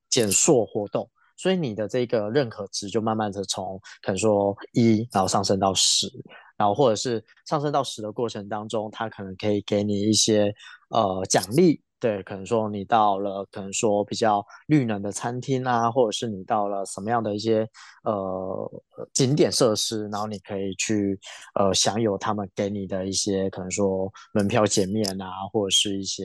[0.08, 6.08] 减塑活动，所以你的这个认可值就慢慢的从可能说一，然后上升到十，
[6.56, 10.52] 然后或者是上升到十的过程当中，它可能可以给你一些
[10.88, 11.80] 呃奖励。
[12.00, 17.68] 对，可能说你到了，可能说比较绿能的餐厅啊，或者是你到了什么样的一些
[18.04, 18.82] 呃
[19.12, 21.20] 景点设施，然后你可以去
[21.54, 26.24] 呃享有他们给你的一些可能说门票减免啊，或者是一些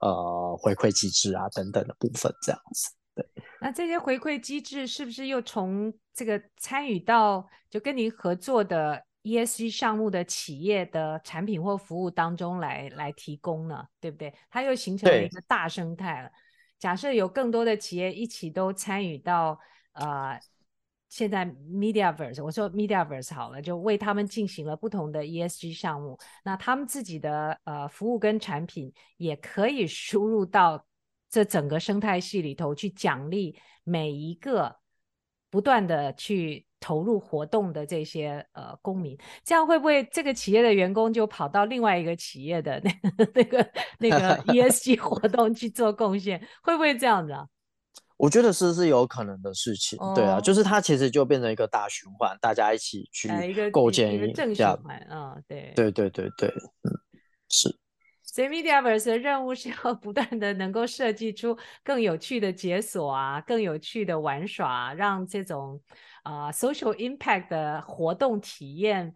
[0.00, 2.90] 呃回馈机制啊等等的部分，这样子。
[3.14, 3.24] 对，
[3.60, 14.32] 那这些回馈机制是不是又从这个参与到就跟您合作的？ESG 项目的企业的产品或服务当中来来提供呢，对不对？
[14.48, 16.30] 它又形成了一个大生态了。
[16.78, 19.58] 假设有更多的企业一起都参与到
[19.94, 20.38] 呃，
[21.08, 30.84] 现在 Mediaverse，我说 Mediaverse 好了，就为他们进行了不同的 ESG 项目，那他们自己的呃服务跟产品也可以输入到
[31.30, 34.76] 这整个生态系里头去奖励每一个
[35.54, 36.66] 不断的去。
[36.80, 42.92] 投入活动的这些呃公民，这样会不会这个企业的员工就跑到另外一个企业的那
[43.32, 46.38] 那个那个 ESG 活动去做贡献？
[46.62, 47.46] 会不会这样子啊？
[48.18, 53.30] 我觉得是是有可能的事情，哦、对啊，就是它其实就变成一个大循环，大家一起去
[53.70, 56.48] 构建一个，一个正循环啊、哦，对，对对对对，
[56.82, 56.92] 嗯，
[57.48, 57.74] 是。
[58.34, 65.80] 所以 Mediaverse 的任务是要不断的能够设计出更有趣的解锁啊，更有趣的玩耍、啊，让这种
[66.24, 69.14] 啊、呃、social impact 的活动体验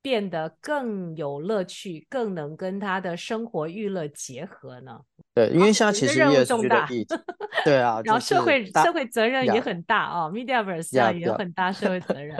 [0.00, 5.00] 变得更有乐趣，更能跟他的生活娱乐结合呢。
[5.34, 6.88] 对，因为现在其实任务重大，
[7.64, 12.36] 对啊， 然后社会社会责任也很大啊、哦、，Mediaverse 要也有很大社会责任。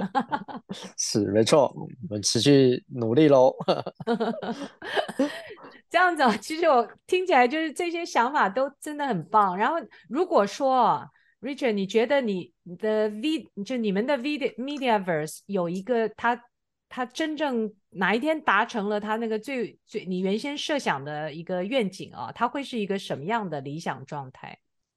[0.96, 3.52] 是没错，我们持续努力喽。
[5.90, 9.56] 这样子，其实我听起来就是这些想法都真的很棒。
[9.56, 9.76] 然后，
[10.08, 11.04] 如果说
[11.40, 16.40] Richard，你觉得你的 V 就你们的 V Mediaverse 有一个他
[16.88, 24.56] 他真正哪一天达成了他那个最最你原先设想的一个愿景啊，他会是一个什么样的理想状态？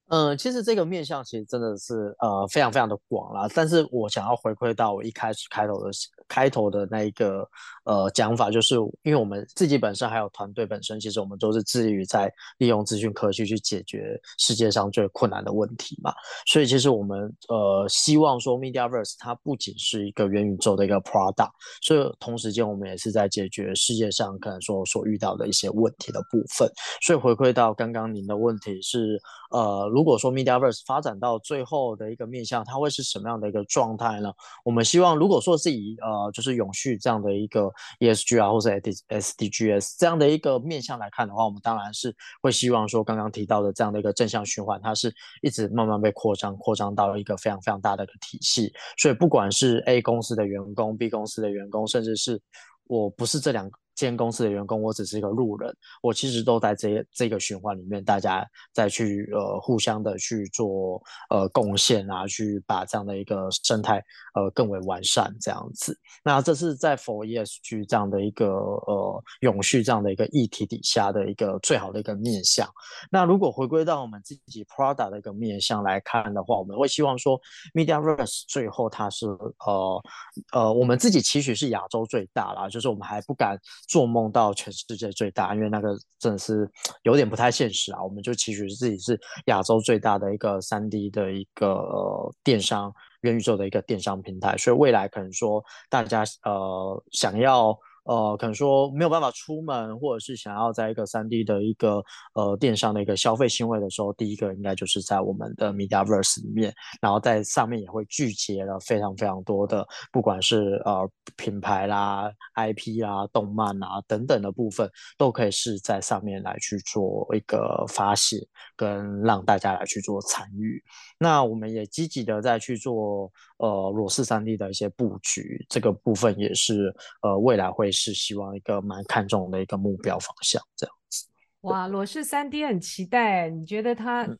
[0.09, 3.47] 嗯，其实这个面向其实真的是呃非常非常的广啦。
[3.55, 5.89] 但是我想要回馈到我一开始开头的
[6.33, 7.47] 开头的那一个
[7.83, 8.73] 呃讲法，就是
[9.03, 16.11] 因为我们自己本身还有团队本身，其实我们都是致力于在利用资讯科技去解决世界上最困难的问题嘛。
[16.47, 21.51] 所以其实我们呃希望说，Mediaverse 它不仅是一个元宇宙的一个 product，
[21.83, 26.67] 所以同时间我们也是在解决世界上可能说所遇到的一些问题的部分。
[27.03, 29.21] 所以回馈到刚刚您的问题是
[29.51, 29.83] 呃。
[29.93, 34.31] 如果说 Mediaverse 发展到最后的一个面向，它会是什么样的一个状态呢？
[34.63, 48.71] 我们希望，如果说是以呃，就是永续这样的一个 ESG 啊，或者 SDGs 这样的一个面向来看的话，我们当然是会希望说，刚刚提到的这样的一个正向循环，它是一直慢慢被扩张，扩张到一个非常非常大的一个体系。
[48.97, 52.41] 所以，不管是 A 公司的员工、B 公司的员工，甚至是
[52.85, 53.69] 我不是这两。
[53.95, 55.71] 间公司的员工，我只是一个路人，
[56.01, 58.43] 我其实都在这这个循环里面，大家
[58.73, 60.99] 再去呃互相的去做
[61.29, 64.03] 呃贡献啊，去把这样的一个生态
[64.33, 65.97] 呃更为完善这样子。
[66.23, 72.67] 那这是在 for ESG 这样的一个呃永续这样的一个议题底下的一个最好的一个面向。
[73.09, 77.39] 那如果回归到我们自己 product 的一个面向来看的话，我们会希望说
[77.73, 80.03] Mediaverse 最后它是呃
[80.51, 83.57] 呃我们自己期许是亚洲最大啦，就是我们还不敢。
[83.87, 86.69] 做梦到全世界最大，因为那个真的是
[87.03, 88.03] 有点不太现实啊。
[88.03, 92.91] 我们就期许自己是亚洲最大的一个三 D 的一个、呃、电商
[93.23, 97.77] 元宇宙的一个电商平台，所以未来可能说大家呃想要。
[98.03, 118.37] 呃，可能说没有办法出门，或者是想要在一个三 D 的一个呃电商的一个消费行为的时候，第一个应该就是在我们的 Mediaverse 里面，然后在上面也会聚集了非常非常多的，不管是呃品牌啦、IP 啦、动漫啊等等的部分，都可以是在上面来去做一个发泄，
[118.75, 120.83] 跟让大家来去做参与。
[121.17, 127.92] 那我们也积极的在去做呃裸视三 D 的一些布局，这个部分也是呃未来会。
[127.93, 131.25] 是希望一个蛮看重的一个目标方向，这样子。
[131.61, 134.23] 哇，裸视三 D 很期待，你觉得它？
[134.23, 134.37] 嗯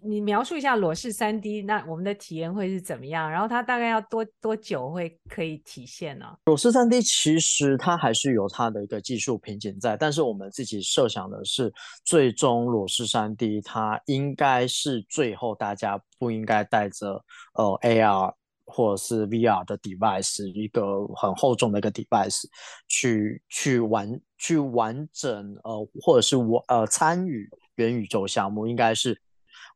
[0.00, 3.28] 你描述一下裸视三 D，那我们的体验会是怎么样？
[3.28, 6.26] 然后它大概要多多久会可以体现呢？
[6.44, 11.70] 裸视三 D 其实它还是有它的一个技术瓶颈在，但是我们自己设想的是，
[12.04, 17.22] 最终裸视三 D 它应该是最后大家不应该带着
[17.54, 18.32] 呃 AR。
[18.72, 22.42] 或者是 VR 的 device，一个很厚重的一个 device，
[22.88, 29.20] 去去完去完整呃，或者是我呃参与元宇宙项目，应该是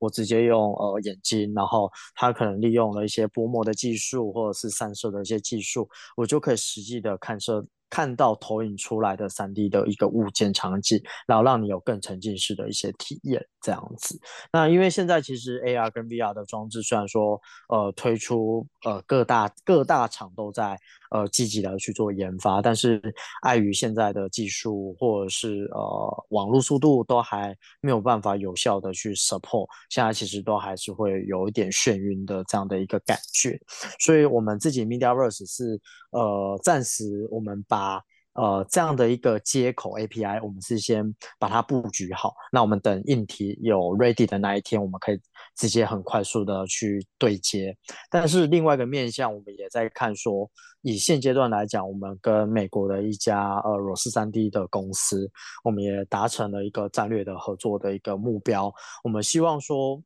[0.01, 7.65] 我直接用呃眼睛，然后它可能利用了一些薄膜的技术，或者是散射的一些技术，我就可以实际的看射。
[7.89, 14.17] 看到投影出来的 3D 的一个物件场景，然后让你有更沉浸式的一些体验，这样子。
[14.53, 20.79] 那因为现在其实 AR 跟 VR 的装置虽然说呃推出呃各大各大厂都在
[21.11, 23.03] 呃积极的去做研发，但是
[23.43, 33.59] 碍于现在的技术或者是呃网络速度都还没有办法有效的去 support，现在其实都还是会有一点眩晕的这样的一个感觉。
[33.99, 35.81] 所以我们自己 MediaVerse 是
[36.13, 38.01] 呃暂时我们把
[38.37, 42.35] 呃这样的一个接口 API，我们是先把它布局好。
[42.53, 45.21] 那我们等硬体有 ready 的那一天，我们可以
[45.57, 47.77] 直接很快速的去对接。
[48.11, 50.49] 但是另外一个面向，我们也在看说，
[50.83, 55.31] 以现阶段来讲，我们跟美国的一家呃裸视 3D 的公司，
[55.65, 58.73] 我们也达成了一个战略的合作的一个目标。
[59.03, 60.03] 我们希望说。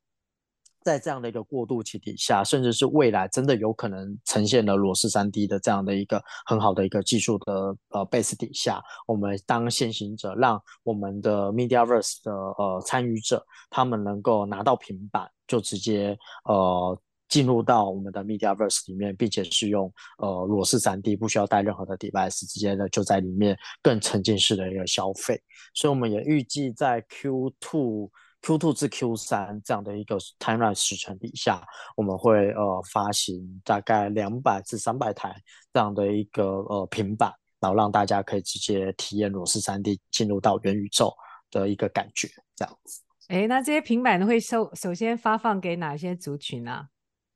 [0.83, 25.39] 在这样的一个过渡期底下，甚至是未来真的有可能呈现了裸视 3D 的这样的一个很好的一个技术的呃 base 底下，我们当先行者，让我们的 MediaVerse 的呃参与者，他们能够拿到平板就直接呃进入到我们的 MediaVerse 里面，并且是用呃裸视 3D，不需要带任何的 device，直接的就在里面更沉浸式的一个消费。
[25.75, 28.09] 所以我们也预计在 Q2。
[28.43, 31.63] Q two 至 Q 三这样的一个 timeline 时程底下，
[31.97, 35.35] 我们会呃发行大概两百至三百台
[35.73, 41.15] 这样的一个呃平板，然后让大家可以直接体验裸视 3D 进入到元宇宙
[41.51, 43.03] 的一个感觉，这样子。
[43.29, 46.87] 哎，那这些平板会首首先发放给哪些族群呢、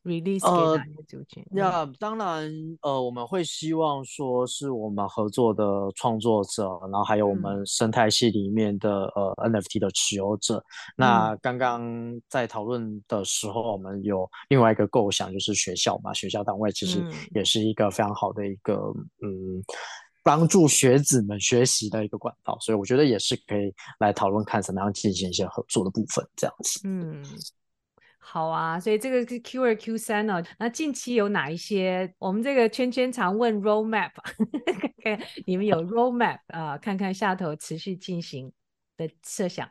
[0.05, 1.44] ？release 给哪些族群？
[1.50, 2.52] 那、呃 yeah, 当然，
[2.82, 5.64] 呃，我们会希望说是我们合作的
[5.96, 10.62] 创作者，然后还有我们生态系里面的、嗯、呃 NFT 的持有者。
[10.96, 11.82] 那刚刚
[12.28, 17.02] 在讨论的时候，我们有另外一个构想，就是学校嘛，学校单位其实
[17.34, 18.92] 也是一个非常好的一个
[19.22, 19.64] 嗯，
[20.22, 26.80] 帮助学子们学习的一个管道，所以我觉得也是可以来讨论看怎么样进行一些合作的部分，这样子。
[26.84, 27.24] 嗯。
[28.26, 30.42] 好啊，所以这个是 Q 二 Q 三哦。
[30.58, 32.12] 那近期有哪一些？
[32.18, 34.12] 我们这个圈圈常问 roadmap，
[35.04, 36.78] 看看你们有 roadmap 啊？
[36.78, 38.50] 看看下头持续进行
[38.96, 39.68] 的设想。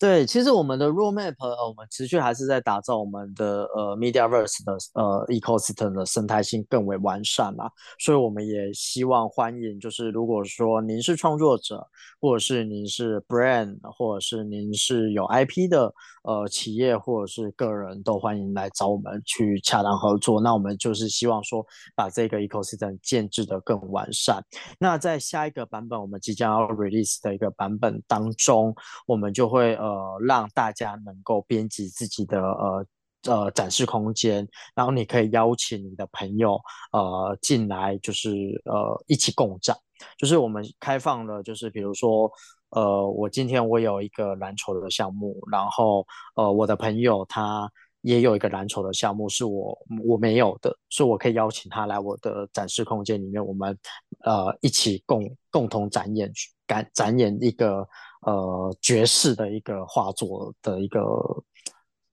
[0.00, 11.86] 对，其实我们的 roadmap，呃，我们持续还是在打造我们的呃 MediaVerse 的呃 ecosystem 的生态性更为完善嘛，所以我们也希望欢迎，就是如果说您是创作者，
[12.18, 15.92] 或者是您是 brand，或者是您是有 IP 的
[16.22, 20.40] 呃企业或者是个人，都欢迎来找我们去洽谈合作。
[20.40, 21.62] 那我们就是希望说
[21.94, 24.42] 把这个 ecosystem 建制的更完善。
[24.78, 28.74] 那在下一个版本，我们即将要 release 的一个版本当中，
[29.06, 29.89] 我们就会呃。
[29.90, 32.86] 呃，让大家能够编辑自己的呃
[33.28, 36.60] 呃展示空间，然后你可以邀请你的朋友
[36.92, 38.30] 呃进来，就是
[38.64, 39.76] 呃一起共展。
[40.16, 42.30] 就是我们开放了，就是比如说
[42.70, 47.68] 呃，我今天我有一个蓝筹的项目，然后呃我的朋友他
[48.02, 49.76] 也有一个蓝筹的项目是我
[50.06, 53.76] 我没有的，所以我可以邀请他来我的展示空间里面，我们
[54.24, 56.32] 呃一起共共同展演
[56.66, 57.86] 展展演一个。
[58.22, 61.00] 呃，爵士的一个画作的一个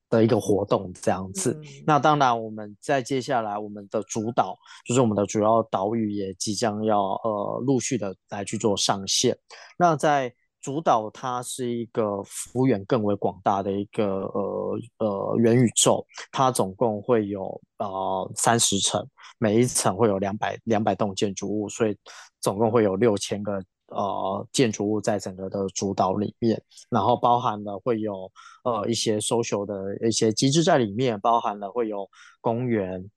[0.09, 1.51] 的一个活动这样子。
[1.61, 1.83] 嗯。
[1.85, 9.37] 那当然，我们在接下来我们的主岛，就是我们的主要岛屿也即将要呃陆续的来去做上线。
[9.77, 19.05] 那在主岛，它是一个幅员更为广大的一个呃呃元宇宙，它总共会有呃三十层，
[19.39, 21.97] 每一层会有两百两百栋建筑物，所以
[22.39, 23.61] 总共会有六千个。
[23.89, 28.29] 呃，建筑物在整个的主导里面，然后包含了会有
[28.63, 32.09] 呃一些 social 的一些机制在里面，包含了会有
[32.41, 33.09] 公园，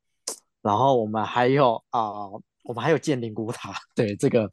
[0.63, 4.49] 然后我们还有啊、呃，我们还有建灵古塔， 对这个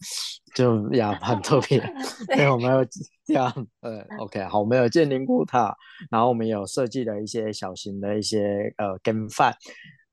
[0.56, 1.80] 就呀很特别
[2.36, 2.84] 对，我们有
[3.26, 3.52] 这样，
[3.82, 5.76] 呃，OK，好，我们有建灵古塔，
[6.10, 9.54] 然后我们有设计了一些小型的一些呃 GameFi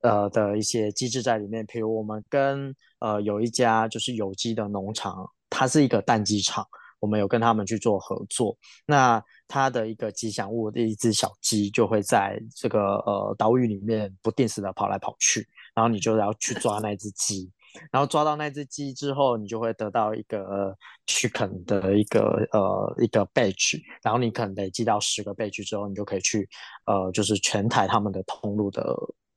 [0.02, 5.30] 呃的一些机制在里面，比如我们跟呃有一家就是有机的农场。
[5.56, 6.66] 它是一个蛋鸡场，
[6.98, 8.56] 我们有跟他们去做合作。
[8.84, 17.48] 那它的一个吉祥物的一只小鸡就会在这个呃岛屿里面不定时的跑来跑去，然后你就要去抓那只鸡，
[17.92, 20.76] 然后抓到那只鸡之后，你就会得到一个
[21.06, 22.20] chicken 的一个
[22.52, 26.48] 呃一个 badge，然后你可能累积到十个 badge 之后，你就可以去
[26.86, 28.96] 呃就是全台他们的通路的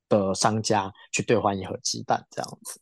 [0.09, 2.81] 的商家去兑换一盒鸡蛋这样子。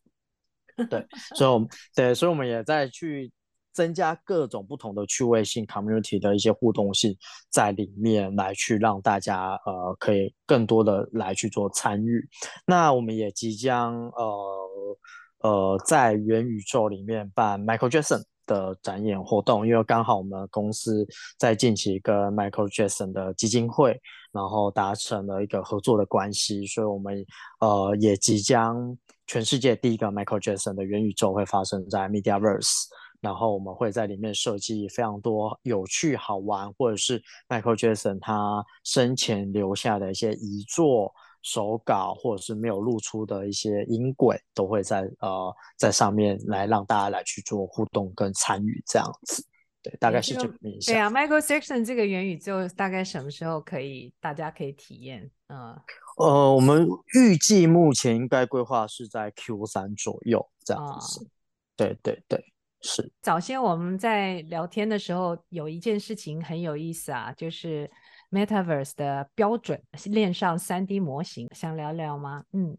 [0.90, 1.06] 对，
[1.36, 3.32] 所以我们对，所以我们也在去
[3.74, 7.16] 增加各种不同的趣味性 community 的一些互动性
[7.50, 12.26] 在里面，来去让大家呃可以更多的来去做参与。
[12.66, 14.98] 那我们也即将呃
[15.40, 21.06] 呃在元宇宙里面办 Michael Jackson 的展演活动，因为刚好我们公司
[21.38, 24.00] 在近期跟 Michael Jackson 的基金会，
[24.36, 27.26] 然后达成了一个合作的关系，所以我们
[27.62, 32.84] 呃也即将全世界第一个 Michael Jackson 的元宇宙会发生在 MediaVerse，
[33.22, 41.14] 然后我们会在里面设计非常多有趣好玩，或者是 Michael Jackson 他生前留下的一些遗作。
[41.48, 49.46] 手稿或者是没有露出的一些音轨，都会在呃在上面来让大家来去做互动跟参与这样子，
[49.90, 50.92] 对，大概是这个意思。
[50.92, 55.30] 对啊，Michael Jackson 这个元宇宙大概什么时候可以大家可以体验？
[55.48, 55.80] 嗯，
[56.18, 61.24] 呃，我们预计目前应该规划是在 Q 三左右这样子。
[61.24, 61.28] 哦、
[61.76, 62.44] 对对对，
[62.82, 63.12] 是。
[63.22, 67.90] 早先我们在聊天的时候有一件事情很有意思啊，就是。
[68.32, 72.44] Metaverse 的标准链上 3D 模型，想聊聊吗？
[72.52, 72.78] 嗯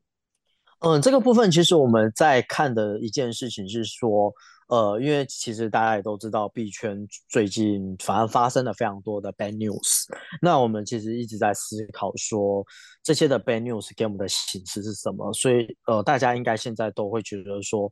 [0.81, 4.31] 嗯，这个部分其实我们在看的一件事情是说，
[4.69, 10.05] 呃，因为其实大家也都知道币圈最近反而发生了非常多的 bad news，
[10.43, 12.65] 那我们其实一直在思考说
[13.03, 17.91] 这些的 bad news 给我们的形式是什么，所以呃，大家应该现在都会觉得说，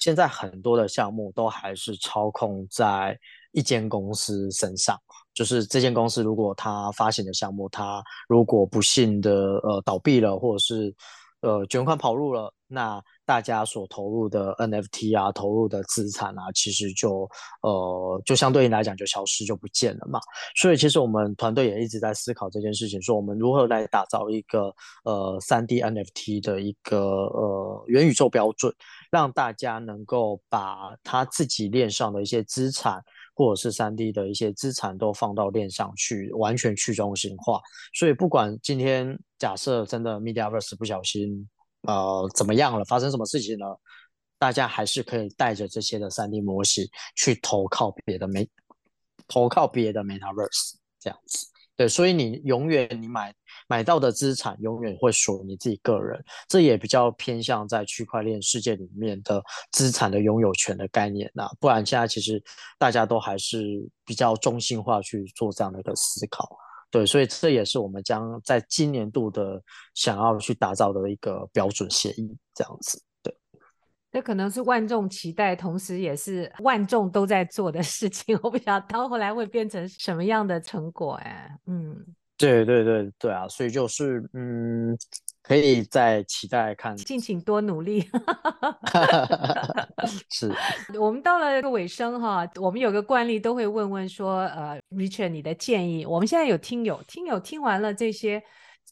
[0.00, 3.16] 现在很多的项目都还是操控在
[3.52, 4.98] 一间公司身上。
[5.32, 10.94] 就是这间公司，如果它发行的项目，它如果不幸的呃倒闭了，或者是
[11.42, 17.28] 呃卷款跑路了，那大家所投入的 NFT 啊，投入的资产啊，其实就
[17.62, 20.18] 呃就相对应来讲就消失就不见了嘛。
[20.54, 24.72] 所以其实我们团队也一直在思考这件事情，说我们如何来打造一个
[25.04, 28.72] 呃 3D NFT 的一个呃元宇宙标准，
[29.10, 33.02] 让大家能够把他自己链上的一些资产。
[33.38, 37.60] 或者是三 D 的一些资产都放到链上去，完全去中心化。
[37.92, 41.46] 所以不管今天假设真的 MediaVerse 不小心
[41.86, 43.80] 呃怎么样了，发生什么事情了，
[44.38, 48.48] 大家还是可以带着这些的三 D 模型去投靠别的没
[49.28, 51.46] 投靠别的 MetaVerse 这样子。
[51.76, 53.34] 对，所以你永远你买
[53.68, 61.46] 买到的资产永远会属于你自己个人，这也比较偏向在区块链世界里面的资产的拥有权的概念呐。
[61.60, 62.42] 不然现在其实
[62.78, 66.48] 大家都还是比较中心化去做这样的一个思考。
[66.90, 69.62] 对，所以这也是我们将在今年度的
[69.94, 73.02] 想要去打造的一个标准协议，这样子。
[73.22, 73.36] 对
[74.12, 78.38] 这可能是万众期待，同时也是万众都在做的事情。
[78.42, 81.50] 我不晓得到后来会变成什么样的成果哎。
[81.66, 81.94] 嗯，
[82.38, 84.96] 对对对对啊，所以就是嗯，
[85.46, 88.00] 可以再期待看，敬请多努力。
[90.28, 90.52] 是，
[90.98, 96.04] 我们到了个尾声哈，我们有个惯例都会问问说，呃，Richard 你的建议。
[96.04, 98.42] 我们现在有听友，听友听完了这些，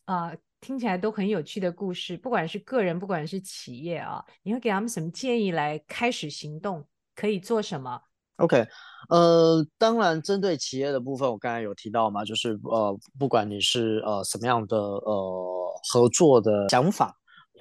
[0.04, 0.38] 啊、呃。
[0.60, 6.82] 听起来都很有趣的故事，不管是个人，不管是企业啊，你会给他们什么建议来开始行动？
[7.14, 8.00] 可以做什么
[8.36, 8.66] ？OK，
[9.08, 17.16] 呃，当然针对企业的部分，我刚才有提到嘛，就是呃，不管你是呃什么样的呃合作的想法，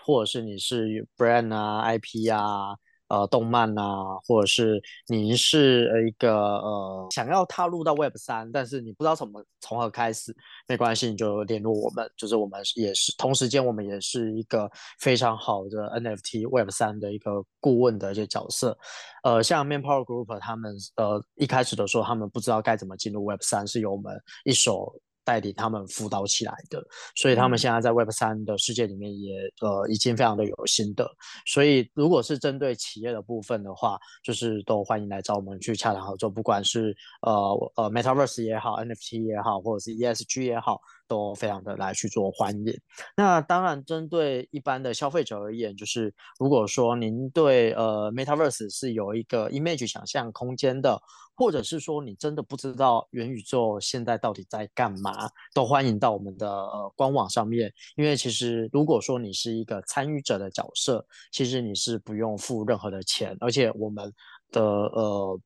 [0.05, 2.76] 或者是你是 brand 啊、IP 啊。
[3.09, 10.35] 呃，动漫啊，或者是你是一个呃想要踏入到 Web 三，但是你不知道从何从何开始，
[10.67, 18.77] 没关系，你就联络我们，就是我们也是同时间，我们也是一个非常好的 NFT Web 三的一个顾问的一些角色。
[19.23, 24.93] 呃，像 Manpower Group 他们呃一开始的时候，他们不知道该怎么进入 Web 三，是由我们一手。
[25.24, 26.84] 带领他们辅导起来的，
[27.15, 31.09] 所以他们现在在 Web 三的世界里面也呃已经非常的有心得。
[31.45, 37.32] 所以如果是针对企业的部分的话，就是都欢迎来找我们去洽谈合作，不管是呃
[37.76, 40.80] 呃 Metaverse 也好，NFT 也好，或者是 ESG 也好。
[41.14, 42.74] 都非常的来去做欢迎。
[43.16, 50.99] 那当然，针对一般的消费者而言，就是如果说您对呃 Metaverse 是有一个 image 想象空间的，
[51.36, 57.72] 或者是说你真的不知道元宇宙现在到底在干嘛，都欢迎到我们的呃官网上面。
[57.95, 64.11] 因为其实如果说你是一个参与者的角色，其实你是不用付任何的钱，而且我们
[64.51, 65.39] 的呃。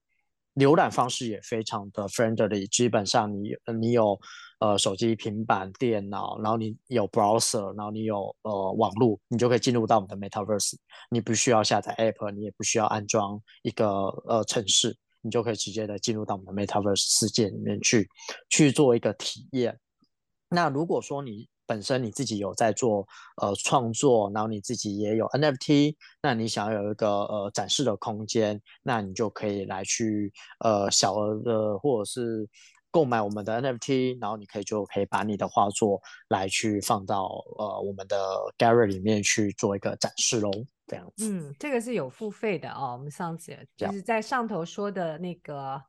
[0.57, 4.19] 浏览方式也非常的 friendly，基本上你你有
[4.59, 10.73] 呃手机、平板、电脑，然后你有 browser，然后你有呃网络，你就可以进入到我们的 metaverse。
[11.11, 18.09] 你不需要下载 app，你也不需要安装一个呃程式，你就可以直接的进入到我们的 metaverse 世界里面去
[18.49, 19.79] 去做一个体验。
[20.49, 23.05] 那如果说你本身你自己有在做
[23.41, 32.49] 呃创作，然后你自己也有 NFT，那你想要有一个呃展示的空间，那你就可以来去呃小额的或者是
[32.89, 37.25] 购买我们的 NFT，然后你可以就可以把你的画作来去放到
[37.57, 38.17] 呃我们的
[38.57, 40.49] Gallery 里面去做一个展示喽，
[40.87, 41.29] 这样子。
[41.29, 42.93] 嗯，这个是有付费的哦。
[42.93, 45.79] 我们上次就是在上头说的那个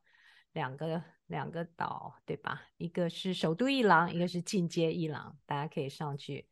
[0.53, 1.01] 两个。
[1.29, 2.61] 两个岛对吧？
[2.77, 6.47] 一个是首都伊朗，一个是进阶伊朗，大家可以上去。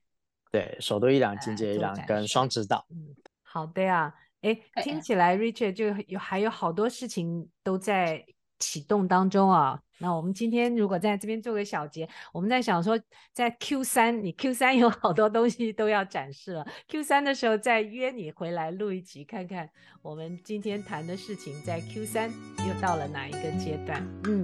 [0.52, 2.88] 对，首都伊朗、进阶伊朗跟双子岛。
[2.90, 4.16] 嗯，好的呀。
[4.42, 8.24] 哎，听起来 Richard 就有还有好多事情都在
[8.60, 9.82] 启动当中啊。
[10.00, 13.00] 那我们今天如果在这边做个小结，我们在想说，
[13.34, 16.68] 在 Q 三，你 Q 三有好多东西都要展示了。
[16.88, 19.70] Q 三的时候再约你回来录一集，看看
[20.02, 22.30] 我们今天谈的事情在 Q 三
[22.68, 24.06] 又到了哪一个阶段。
[24.26, 24.44] 嗯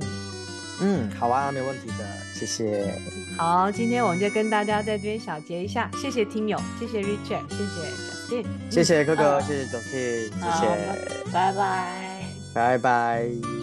[0.81, 2.91] 嗯，好啊，没问题的，谢谢。
[3.37, 12.23] 好，今天我们就跟大家在这边小结一下，谢谢听友，谢谢 Richard，谢谢 Justin，谢谢哥哥，谢谢 Justin，谢谢，拜拜，
[12.55, 13.62] 拜拜。